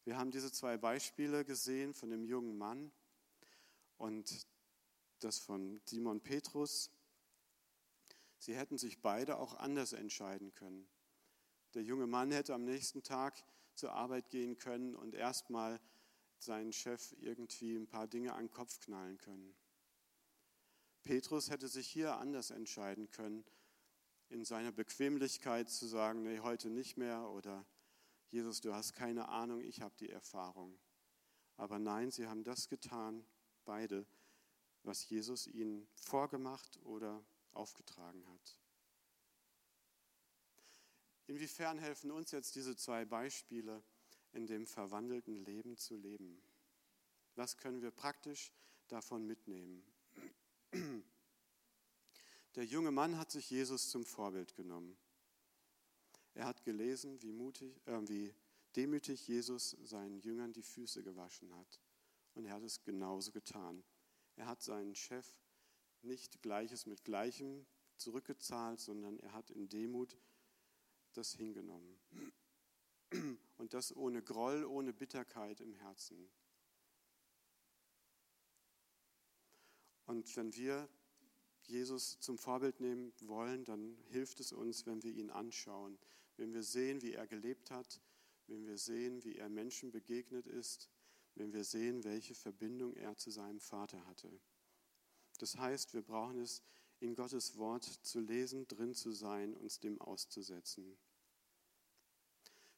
Wir 0.05 0.19
haben 0.19 0.31
diese 0.31 0.53
zwei 0.53 0.77
Beispiele 0.77 1.47
gesehen 1.47 1.95
von 1.95 2.11
dem 2.11 2.27
jungen 2.27 2.59
Mann 2.59 2.93
und 3.97 4.47
das 5.21 5.39
von 5.39 5.81
Simon 5.87 6.21
Petrus. 6.21 6.91
Sie 8.37 8.55
hätten 8.55 8.77
sich 8.77 9.01
beide 9.01 9.39
auch 9.39 9.55
anders 9.55 9.95
entscheiden 9.95 10.53
können. 10.53 10.87
Der 11.75 11.83
junge 11.83 12.07
Mann 12.07 12.31
hätte 12.31 12.55
am 12.55 12.65
nächsten 12.65 13.03
Tag 13.03 13.43
zur 13.75 13.93
Arbeit 13.93 14.31
gehen 14.31 14.59
können 14.59 14.95
und 14.95 15.15
erstmal 15.15 15.81
seinen 16.39 16.73
Chef 16.73 17.15
irgendwie 17.21 17.77
ein 17.77 17.87
paar 17.87 18.07
Dinge 18.07 18.35
an 18.35 18.47
den 18.47 18.51
Kopf 18.51 18.81
knallen 18.81 19.19
können. 19.19 19.55
Petrus 21.03 21.51
hätte 21.51 21.69
sich 21.69 21.89
hier 21.89 22.17
anders 22.17 22.51
entscheiden 22.51 23.11
können, 23.11 23.45
in 24.29 24.45
seiner 24.45 24.73
Bequemlichkeit 24.73 25.69
zu 25.69 25.87
sagen, 25.87 26.23
nee, 26.23 26.41
heute 26.41 26.71
nicht 26.71 26.97
mehr 26.97 27.29
oder 27.31 27.67
Jesus, 28.29 28.61
du 28.61 28.73
hast 28.73 28.95
keine 28.95 29.29
Ahnung, 29.29 29.61
ich 29.61 29.83
habe 29.83 29.95
die 29.99 30.09
Erfahrung. 30.09 30.79
Aber 31.57 31.79
nein, 31.79 32.11
sie 32.11 32.27
haben 32.27 32.45
das 32.45 32.69
getan, 32.69 33.27
beide, 33.65 34.07
was 34.85 35.09
Jesus 35.09 35.47
ihnen 35.47 35.87
vorgemacht 35.95 36.81
oder 36.85 37.23
aufgetragen 37.53 38.27
hat. 38.29 38.62
Inwiefern 41.33 41.79
helfen 41.79 42.11
uns 42.11 42.31
jetzt 42.31 42.57
diese 42.57 42.77
zwei 42.77 43.07
Beispiele, 43.07 43.83
in 44.33 44.47
dem 44.47 44.67
verwandelten 44.67 45.43
Leben 45.47 45.79
zu 45.79 45.97
leben? 45.97 46.43
Was 47.37 47.57
können 47.57 47.81
wir 47.81 47.91
praktisch 47.91 48.53
davon 48.89 49.27
mitnehmen? 49.27 49.83
Der 52.55 52.67
junge 52.67 52.91
Mann 52.91 53.17
hat 53.17 53.31
sich 53.31 53.49
Jesus 53.49 53.89
zum 53.89 54.05
Vorbild 54.05 54.55
genommen. 54.57 54.99
Er 56.35 56.45
hat 56.45 56.65
gelesen, 56.65 57.23
wie, 57.23 57.33
mutig, 57.33 57.81
äh, 57.87 58.07
wie 58.07 58.35
demütig 58.77 59.27
Jesus 59.27 59.71
seinen 59.85 60.21
Jüngern 60.21 60.53
die 60.53 60.63
Füße 60.63 61.03
gewaschen 61.03 61.57
hat. 61.57 61.81
Und 62.35 62.45
er 62.45 62.53
hat 62.53 62.63
es 62.63 62.83
genauso 62.83 63.33
getan. 63.33 63.83
Er 64.37 64.49
hat 64.49 64.61
seinen 64.61 64.95
Chef 64.95 65.27
nicht 66.03 66.43
Gleiches 66.43 66.85
mit 66.85 67.05
Gleichem 67.05 67.65
zurückgezahlt, 67.97 68.81
sondern 68.81 69.19
er 69.21 69.33
hat 69.33 69.51
in 69.51 69.71
Demut 69.71 70.15
das 71.13 71.35
hingenommen. 71.35 71.99
Und 73.59 73.75
das 73.75 73.95
ohne 73.95 74.23
Groll, 74.23 74.65
ohne 74.65 74.93
Bitterkeit 74.93 75.61
im 75.61 75.75
Herzen. 75.75 76.31
Und 80.07 80.35
wenn 80.37 80.55
wir 80.55 80.89
Jesus 81.63 82.19
zum 82.21 82.39
Vorbild 82.39 82.81
nehmen 82.81 83.13
wollen, 83.21 83.65
dann 83.65 83.97
hilft 84.09 84.41
es 84.41 84.53
uns, 84.53 84.87
wenn 84.87 85.03
wir 85.03 85.13
ihn 85.13 85.31
anschauen, 85.31 85.99
wenn 86.37 86.53
wir 86.53 86.63
sehen, 86.63 87.03
wie 87.03 87.13
er 87.13 87.27
gelebt 87.27 87.71
hat, 87.71 88.01
wenn 88.47 88.67
wir 88.67 88.79
sehen, 88.79 89.23
wie 89.25 89.37
er 89.37 89.49
Menschen 89.49 89.91
begegnet 89.91 90.47
ist, 90.47 90.91
wenn 91.35 91.53
wir 91.53 91.65
sehen, 91.65 92.05
welche 92.05 92.35
Verbindung 92.35 92.95
er 92.95 93.17
zu 93.17 93.31
seinem 93.31 93.61
Vater 93.61 94.05
hatte. 94.07 94.41
Das 95.39 95.57
heißt, 95.57 95.95
wir 95.95 96.03
brauchen 96.03 96.39
es, 96.39 96.63
in 97.03 97.17
Gottes 97.17 97.57
Wort 97.57 97.85
zu 97.85 98.21
lesen, 98.21 98.69
drin 98.69 98.95
zu 98.95 99.11
sein, 99.11 99.55
uns 99.55 99.81
dem 99.81 100.01
auszusetzen. 100.01 100.97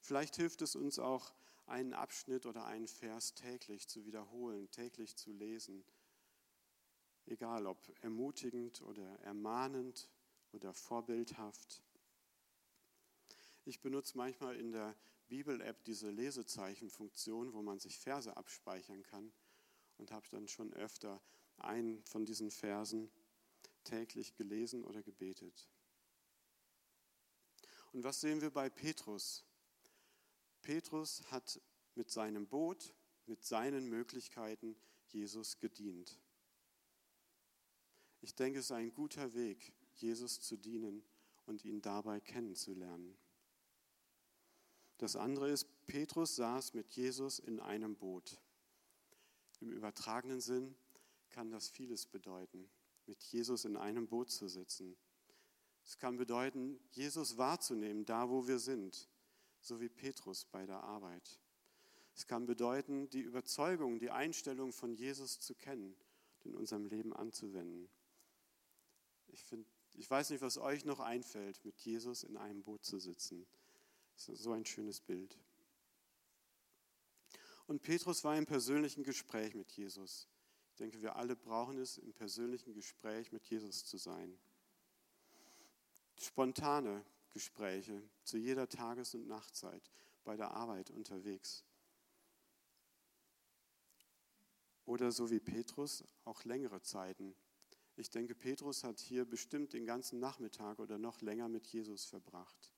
Vielleicht 0.01 0.37
hilft 0.37 0.63
es 0.63 0.77
uns 0.77 0.99
auch, 0.99 1.35
einen 1.67 1.93
Abschnitt 1.93 2.47
oder 2.47 2.65
einen 2.65 2.89
Vers 2.89 3.35
täglich 3.35 3.87
zu 3.87 4.05
wiederholen, 4.07 4.71
täglich 4.71 5.17
zu 5.17 5.33
lesen. 5.33 5.85
Egal 7.27 7.67
ob 7.67 7.79
ermutigend 8.03 8.83
oder 8.83 9.19
ermahnend 9.21 10.11
oder 10.53 10.73
vorbildhaft. 10.73 11.83
Ich 13.65 13.81
benutze 13.81 14.17
manchmal 14.17 14.57
in 14.57 14.73
der 14.73 14.95
Bibel-App 15.29 15.85
diese 15.85 16.11
Lesezeichenfunktion, 16.11 17.53
wo 17.53 17.63
man 17.63 17.79
sich 17.79 17.99
Verse 17.99 18.35
abspeichern 18.35 19.03
kann 19.03 19.33
und 19.97 20.13
habe 20.13 20.27
dann 20.31 20.49
schon 20.49 20.73
öfter 20.75 21.23
einen 21.57 22.03
von 22.05 22.27
diesen 22.27 22.51
Versen 22.51 23.11
täglich 23.85 24.35
gelesen 24.35 24.85
oder 24.85 25.03
gebetet. 25.03 25.69
Und 27.93 28.03
was 28.03 28.21
sehen 28.21 28.41
wir 28.41 28.51
bei 28.51 28.69
Petrus? 28.71 29.45
Petrus 30.63 31.23
hat 31.31 31.61
mit 31.95 32.11
seinem 32.11 32.49
Boot, 32.49 32.95
mit 33.27 33.45
seinen 33.45 33.89
Möglichkeiten 33.89 34.77
Jesus 35.09 35.59
gedient. 35.59 36.19
Ich 38.21 38.35
denke, 38.35 38.59
es 38.59 38.67
ist 38.67 38.73
ein 38.73 38.93
guter 38.93 39.35
Weg, 39.35 39.75
Jesus 39.93 40.41
zu 40.41 40.57
dienen 40.57 41.05
und 41.47 41.65
ihn 41.65 41.83
dabei 41.83 42.21
kennenzulernen. 42.21 43.17
Das 44.99 45.17
andere 45.17 45.51
ist, 45.51 45.67
Petrus 45.87 46.37
saß 46.37 46.75
mit 46.75 46.91
Jesus 46.93 47.39
in 47.39 47.61
einem 47.61 47.97
Boot. 47.97 48.41
Im 49.61 49.71
übertragenen 49.71 50.41
Sinn 50.41 50.75
kann 51.31 51.51
das 51.51 51.69
vieles 51.69 52.07
bedeuten, 52.07 52.71
mit 53.07 53.23
Jesus 53.25 53.65
in 53.65 53.77
einem 53.77 54.07
Boot 54.09 54.31
zu 54.31 54.49
sitzen. 54.49 54.97
Es 55.85 55.99
kann 55.99 56.17
bedeuten, 56.17 56.81
Jesus 56.91 57.37
wahrzunehmen, 57.37 58.05
da 58.05 58.31
wo 58.31 58.47
wir 58.47 58.59
sind 58.59 59.09
so 59.65 59.81
wie 59.81 59.89
Petrus 59.89 60.45
bei 60.45 60.67
der 60.67 60.83
Arbeit. 60.83 61.41
Es 62.15 62.27
kann 62.27 62.47
bedeuten, 62.47 63.09
die 63.11 63.23
Überzeugung, 63.23 63.99
die 63.99 64.11
Einstellung 64.11 64.73
von 64.73 64.95
Jesus 64.95 65.41
zu 65.41 65.55
kennen 65.55 65.97
und 66.45 66.53
in 66.53 66.55
unserem 66.55 66.85
Leben 66.85 67.13
anzuwenden. 67.13 67.89
Ich, 69.29 69.43
find, 69.43 69.67
ich 69.95 70.09
weiß 70.09 70.31
nicht, 70.31 70.43
was 70.43 70.59
euch 70.59 70.85
noch 70.85 71.01
einfällt, 71.01 71.65
mit 71.65 71.81
Jesus 71.81 72.23
in 72.23 72.37
einem 72.37 72.63
Boot 72.63 72.85
zu 72.85 72.99
sitzen. 72.99 73.47
Das 74.15 74.29
ist 74.29 74.43
so 74.43 74.53
ein 74.53 74.65
schönes 74.65 75.01
Bild. 75.01 75.37
Und 77.67 77.83
Petrus 77.83 78.23
war 78.23 78.37
im 78.37 78.47
persönlichen 78.47 79.03
Gespräch 79.03 79.55
mit 79.55 79.73
Jesus. 79.73 80.29
Ich 80.75 80.79
denke, 80.79 81.01
wir 81.03 81.15
alle 81.15 81.37
brauchen 81.37 81.79
es, 81.79 81.99
im 81.99 82.13
persönlichen 82.13 82.75
Gespräch 82.75 83.31
mit 83.31 83.47
Jesus 83.47 83.85
zu 83.85 83.97
sein. 83.97 84.37
Spontane, 86.19 87.05
Gespräche 87.31 88.03
zu 88.25 88.39
jeder 88.39 88.69
Tages- 88.69 89.15
und 89.15 89.29
Nachtzeit 89.29 89.89
bei 90.25 90.37
der 90.37 90.51
Arbeit 90.51 90.91
unterwegs. 90.91 91.63
Oder 94.85 95.13
so 95.13 95.31
wie 95.31 95.39
Petrus 95.39 96.03
auch 96.25 96.43
längere 96.43 96.83
Zeiten. 96.83 97.37
Ich 97.95 98.11
denke, 98.11 98.35
Petrus 98.35 98.83
hat 98.83 98.99
hier 98.99 99.25
bestimmt 99.25 99.75
den 99.75 99.87
ganzen 99.87 100.19
Nachmittag 100.19 100.81
oder 100.81 100.99
noch 100.99 101.21
länger 101.21 101.49
mit 101.49 101.69
Jesus 101.69 102.05
verbracht. 102.05 102.75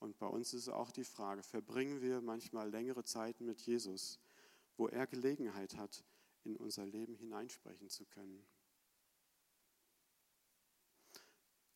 Und 0.00 0.18
bei 0.18 0.26
uns 0.26 0.54
ist 0.54 0.68
auch 0.70 0.90
die 0.90 1.04
Frage, 1.04 1.44
verbringen 1.44 2.02
wir 2.02 2.20
manchmal 2.20 2.68
längere 2.68 3.04
Zeiten 3.04 3.44
mit 3.46 3.60
Jesus, 3.60 4.18
wo 4.76 4.88
er 4.88 5.06
Gelegenheit 5.06 5.76
hat, 5.76 6.04
in 6.48 6.56
unser 6.56 6.86
Leben 6.86 7.14
hineinsprechen 7.14 7.88
zu 7.88 8.04
können. 8.06 8.44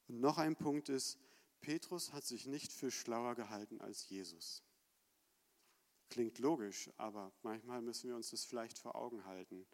Und 0.09 0.21
noch 0.21 0.39
ein 0.39 0.57
Punkt 0.57 0.89
ist, 0.89 1.19
Petrus 1.61 2.13
hat 2.13 2.25
sich 2.25 2.47
nicht 2.47 2.73
für 2.73 2.91
schlauer 2.91 3.35
gehalten 3.35 3.81
als 3.81 4.09
Jesus. 4.09 4.63
Klingt 6.09 6.39
logisch, 6.39 6.91
aber 6.97 7.33
manchmal 7.43 7.81
müssen 7.81 8.09
wir 8.09 8.17
uns 8.17 8.31
das 8.31 8.45
vielleicht 8.45 8.79
vor 8.79 8.97
Augen 8.97 9.25
halten. 9.25 9.67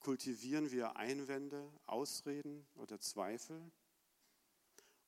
Kultivieren 0.00 0.72
wir 0.72 0.96
Einwände, 0.96 1.70
Ausreden 1.86 2.66
oder 2.74 2.98
Zweifel? 2.98 3.70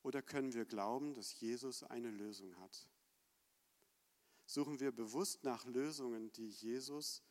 Oder 0.03 0.23
können 0.23 0.53
wir 0.53 0.67
glauben, 0.67 1.15
dass 1.15 1.41
Jesus 1.41 1.83
eine 1.83 2.11
Lösung 2.11 2.57
hat? 2.61 2.87
Suchen 4.47 4.79
wir 4.79 4.93
bewusst 4.93 5.43
nach 5.43 5.65
Lösungen, 5.65 6.31
die 6.33 6.49
Jesus 6.49 7.23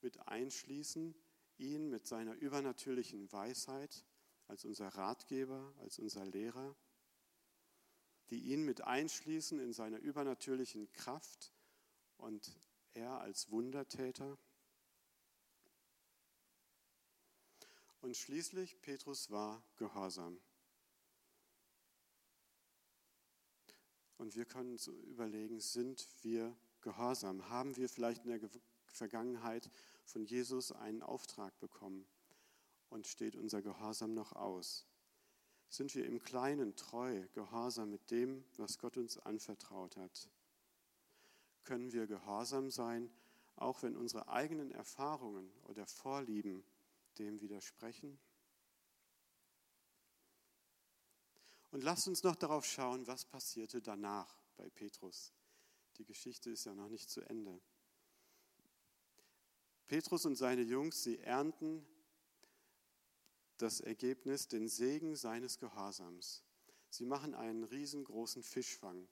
mit 0.00 0.28
einschließen, 0.28 1.14
ihn 1.58 1.90
mit 1.90 2.06
seiner 2.06 2.34
übernatürlichen 2.34 3.30
Weisheit 3.32 4.04
als 4.46 4.64
unser 4.64 4.88
Ratgeber, 4.88 5.74
als 5.78 5.98
unser 5.98 6.24
Lehrer? 6.24 6.76
die 8.30 8.52
ihn 8.52 8.64
mit 8.64 8.82
einschließen 8.82 9.58
in 9.58 9.72
seiner 9.72 9.98
übernatürlichen 9.98 10.90
Kraft 10.92 11.52
und 12.18 12.52
er 12.92 13.20
als 13.20 13.50
Wundertäter. 13.50 14.38
Und 18.00 18.16
schließlich, 18.16 18.80
Petrus 18.80 19.30
war 19.30 19.62
gehorsam. 19.76 20.38
Und 24.18 24.34
wir 24.34 24.44
können 24.44 24.72
uns 24.72 24.88
überlegen, 24.88 25.60
sind 25.60 26.06
wir 26.22 26.56
gehorsam? 26.80 27.48
Haben 27.48 27.76
wir 27.76 27.88
vielleicht 27.88 28.24
in 28.24 28.30
der 28.30 28.50
Vergangenheit 28.86 29.70
von 30.08 30.24
Jesus 30.24 30.72
einen 30.72 31.02
Auftrag 31.02 31.58
bekommen? 31.60 32.06
Und 32.90 33.06
steht 33.06 33.36
unser 33.36 33.62
Gehorsam 33.62 34.14
noch 34.14 34.32
aus? 34.32 34.88
sind 35.68 35.94
wir 35.94 36.06
im 36.06 36.20
Kleinen 36.20 36.76
treu, 36.76 37.26
gehorsam 37.34 37.90
mit 37.90 38.10
dem, 38.10 38.44
was 38.56 38.78
Gott 38.78 38.96
uns 38.96 39.18
anvertraut 39.18 39.96
hat. 39.96 40.28
Können 41.64 41.92
wir 41.92 42.06
gehorsam 42.06 42.70
sein, 42.70 43.10
auch 43.56 43.82
wenn 43.82 43.96
unsere 43.96 44.28
eigenen 44.28 44.70
Erfahrungen 44.70 45.50
oder 45.64 45.86
Vorlieben 45.86 46.64
dem 47.18 47.40
widersprechen? 47.40 48.18
Und 51.70 51.84
lasst 51.84 52.08
uns 52.08 52.22
noch 52.22 52.36
darauf 52.36 52.64
schauen, 52.64 53.06
was 53.06 53.26
passierte 53.26 53.82
danach 53.82 54.34
bei 54.56 54.70
Petrus. 54.70 55.34
Die 55.98 56.04
Geschichte 56.04 56.50
ist 56.50 56.64
ja 56.64 56.74
noch 56.74 56.88
nicht 56.88 57.10
zu 57.10 57.20
Ende. 57.20 57.60
Petrus 59.88 60.26
und 60.26 60.36
seine 60.36 60.62
Jungs, 60.62 61.02
sie 61.02 61.18
ernten 61.18 61.84
das 63.56 63.80
Ergebnis, 63.80 64.46
den 64.46 64.68
Segen 64.68 65.16
seines 65.16 65.58
Gehorsams. 65.58 66.44
Sie 66.90 67.06
machen 67.06 67.34
einen 67.34 67.64
riesengroßen 67.64 68.42
Fischfang, 68.42 69.08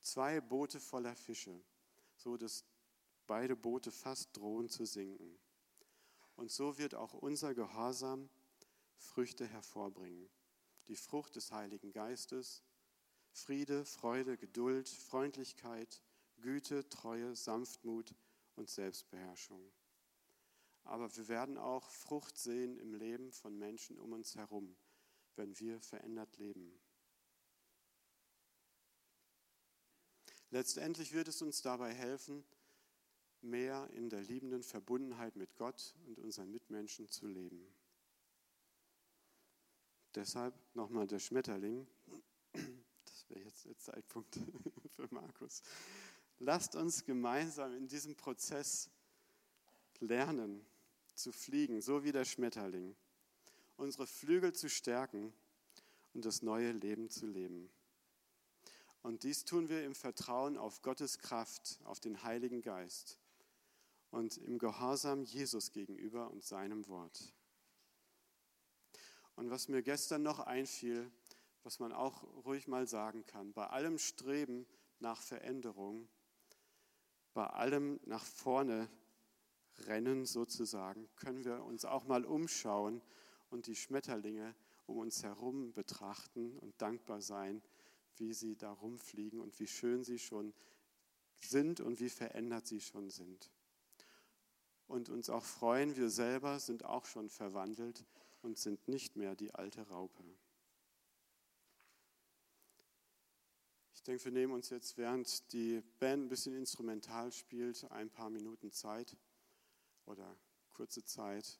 zwei 0.00 0.40
Boote 0.40 0.80
voller 0.80 1.16
Fische. 1.16 1.60
so 2.16 2.36
dass 2.36 2.64
beide 3.28 3.54
Boote 3.54 3.92
fast 3.92 4.36
drohen 4.36 4.68
zu 4.68 4.84
sinken. 4.84 5.38
Und 6.34 6.50
so 6.50 6.78
wird 6.78 6.96
auch 6.96 7.14
unser 7.14 7.54
Gehorsam 7.54 8.28
Früchte 8.96 9.46
hervorbringen. 9.46 10.28
Die 10.88 10.96
Frucht 10.96 11.36
des 11.36 11.52
Heiligen 11.52 11.92
Geistes, 11.92 12.64
Friede, 13.30 13.84
Freude, 13.84 14.36
Geduld, 14.36 14.88
Freundlichkeit, 14.88 16.02
Güte, 16.40 16.88
Treue, 16.88 17.36
Sanftmut 17.36 18.14
und 18.56 18.68
Selbstbeherrschung. 18.68 19.70
Aber 20.88 21.14
wir 21.18 21.28
werden 21.28 21.58
auch 21.58 21.90
Frucht 21.90 22.38
sehen 22.38 22.78
im 22.78 22.94
Leben 22.94 23.30
von 23.30 23.58
Menschen 23.58 23.98
um 23.98 24.14
uns 24.14 24.36
herum, 24.36 24.74
wenn 25.36 25.58
wir 25.58 25.82
verändert 25.82 26.38
leben. 26.38 26.80
Letztendlich 30.50 31.12
wird 31.12 31.28
es 31.28 31.42
uns 31.42 31.60
dabei 31.60 31.92
helfen, 31.92 32.42
mehr 33.42 33.90
in 33.92 34.08
der 34.08 34.22
liebenden 34.22 34.62
Verbundenheit 34.62 35.36
mit 35.36 35.54
Gott 35.56 35.94
und 36.06 36.18
unseren 36.18 36.50
Mitmenschen 36.50 37.06
zu 37.10 37.26
leben. 37.26 37.68
Deshalb 40.14 40.54
nochmal 40.72 41.06
der 41.06 41.18
Schmetterling. 41.18 41.86
Das 43.04 43.28
wäre 43.28 43.40
jetzt 43.40 43.66
der 43.66 43.76
Zeitpunkt 43.76 44.38
für 44.96 45.06
Markus. 45.10 45.60
Lasst 46.38 46.76
uns 46.76 47.04
gemeinsam 47.04 47.76
in 47.76 47.88
diesem 47.88 48.16
Prozess 48.16 48.88
lernen 50.00 50.64
zu 51.18 51.32
fliegen, 51.32 51.80
so 51.80 52.04
wie 52.04 52.12
der 52.12 52.24
Schmetterling, 52.24 52.96
unsere 53.76 54.06
Flügel 54.06 54.52
zu 54.52 54.68
stärken 54.68 55.32
und 56.14 56.24
das 56.24 56.42
neue 56.42 56.72
Leben 56.72 57.10
zu 57.10 57.26
leben. 57.26 57.70
Und 59.02 59.22
dies 59.22 59.44
tun 59.44 59.68
wir 59.68 59.84
im 59.84 59.94
Vertrauen 59.94 60.56
auf 60.56 60.82
Gottes 60.82 61.18
Kraft, 61.18 61.78
auf 61.84 62.00
den 62.00 62.22
Heiligen 62.22 62.62
Geist 62.62 63.18
und 64.10 64.36
im 64.38 64.58
Gehorsam 64.58 65.22
Jesus 65.22 65.72
gegenüber 65.72 66.30
und 66.30 66.44
seinem 66.44 66.86
Wort. 66.88 67.32
Und 69.36 69.50
was 69.50 69.68
mir 69.68 69.82
gestern 69.82 70.22
noch 70.22 70.40
einfiel, 70.40 71.10
was 71.62 71.78
man 71.78 71.92
auch 71.92 72.22
ruhig 72.44 72.66
mal 72.66 72.86
sagen 72.86 73.24
kann, 73.26 73.52
bei 73.52 73.66
allem 73.66 73.98
Streben 73.98 74.66
nach 74.98 75.22
Veränderung, 75.22 76.08
bei 77.34 77.46
allem 77.46 78.00
nach 78.04 78.24
vorne 78.24 78.88
rennen 79.86 80.26
sozusagen, 80.26 81.08
können 81.16 81.44
wir 81.44 81.64
uns 81.64 81.84
auch 81.84 82.04
mal 82.04 82.24
umschauen 82.24 83.02
und 83.50 83.66
die 83.66 83.76
Schmetterlinge 83.76 84.54
um 84.86 84.98
uns 84.98 85.22
herum 85.22 85.72
betrachten 85.72 86.56
und 86.58 86.80
dankbar 86.80 87.20
sein, 87.20 87.62
wie 88.16 88.32
sie 88.32 88.56
da 88.56 88.72
rumfliegen 88.72 89.40
und 89.40 89.58
wie 89.60 89.66
schön 89.66 90.02
sie 90.02 90.18
schon 90.18 90.54
sind 91.40 91.80
und 91.80 92.00
wie 92.00 92.08
verändert 92.08 92.66
sie 92.66 92.80
schon 92.80 93.10
sind. 93.10 93.50
Und 94.86 95.10
uns 95.10 95.28
auch 95.28 95.44
freuen, 95.44 95.96
wir 95.96 96.08
selber 96.08 96.58
sind 96.58 96.84
auch 96.84 97.04
schon 97.04 97.28
verwandelt 97.28 98.04
und 98.42 98.58
sind 98.58 98.88
nicht 98.88 99.16
mehr 99.16 99.36
die 99.36 99.54
alte 99.54 99.82
Raupe. 99.88 100.24
Ich 103.92 104.02
denke, 104.02 104.24
wir 104.24 104.32
nehmen 104.32 104.54
uns 104.54 104.70
jetzt, 104.70 104.96
während 104.96 105.52
die 105.52 105.82
Band 105.98 106.24
ein 106.24 106.28
bisschen 106.30 106.54
instrumental 106.54 107.30
spielt, 107.30 107.84
ein 107.90 108.08
paar 108.08 108.30
Minuten 108.30 108.72
Zeit 108.72 109.14
oder 110.08 110.36
kurze 110.72 111.04
Zeit, 111.04 111.58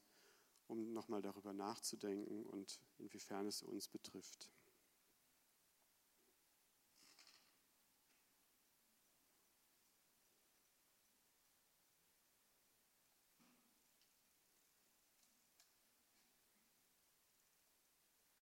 um 0.67 0.93
nochmal 0.93 1.23
darüber 1.23 1.53
nachzudenken 1.53 2.45
und 2.45 2.81
inwiefern 2.99 3.47
es 3.47 3.63
uns 3.63 3.89
betrifft. 3.89 4.51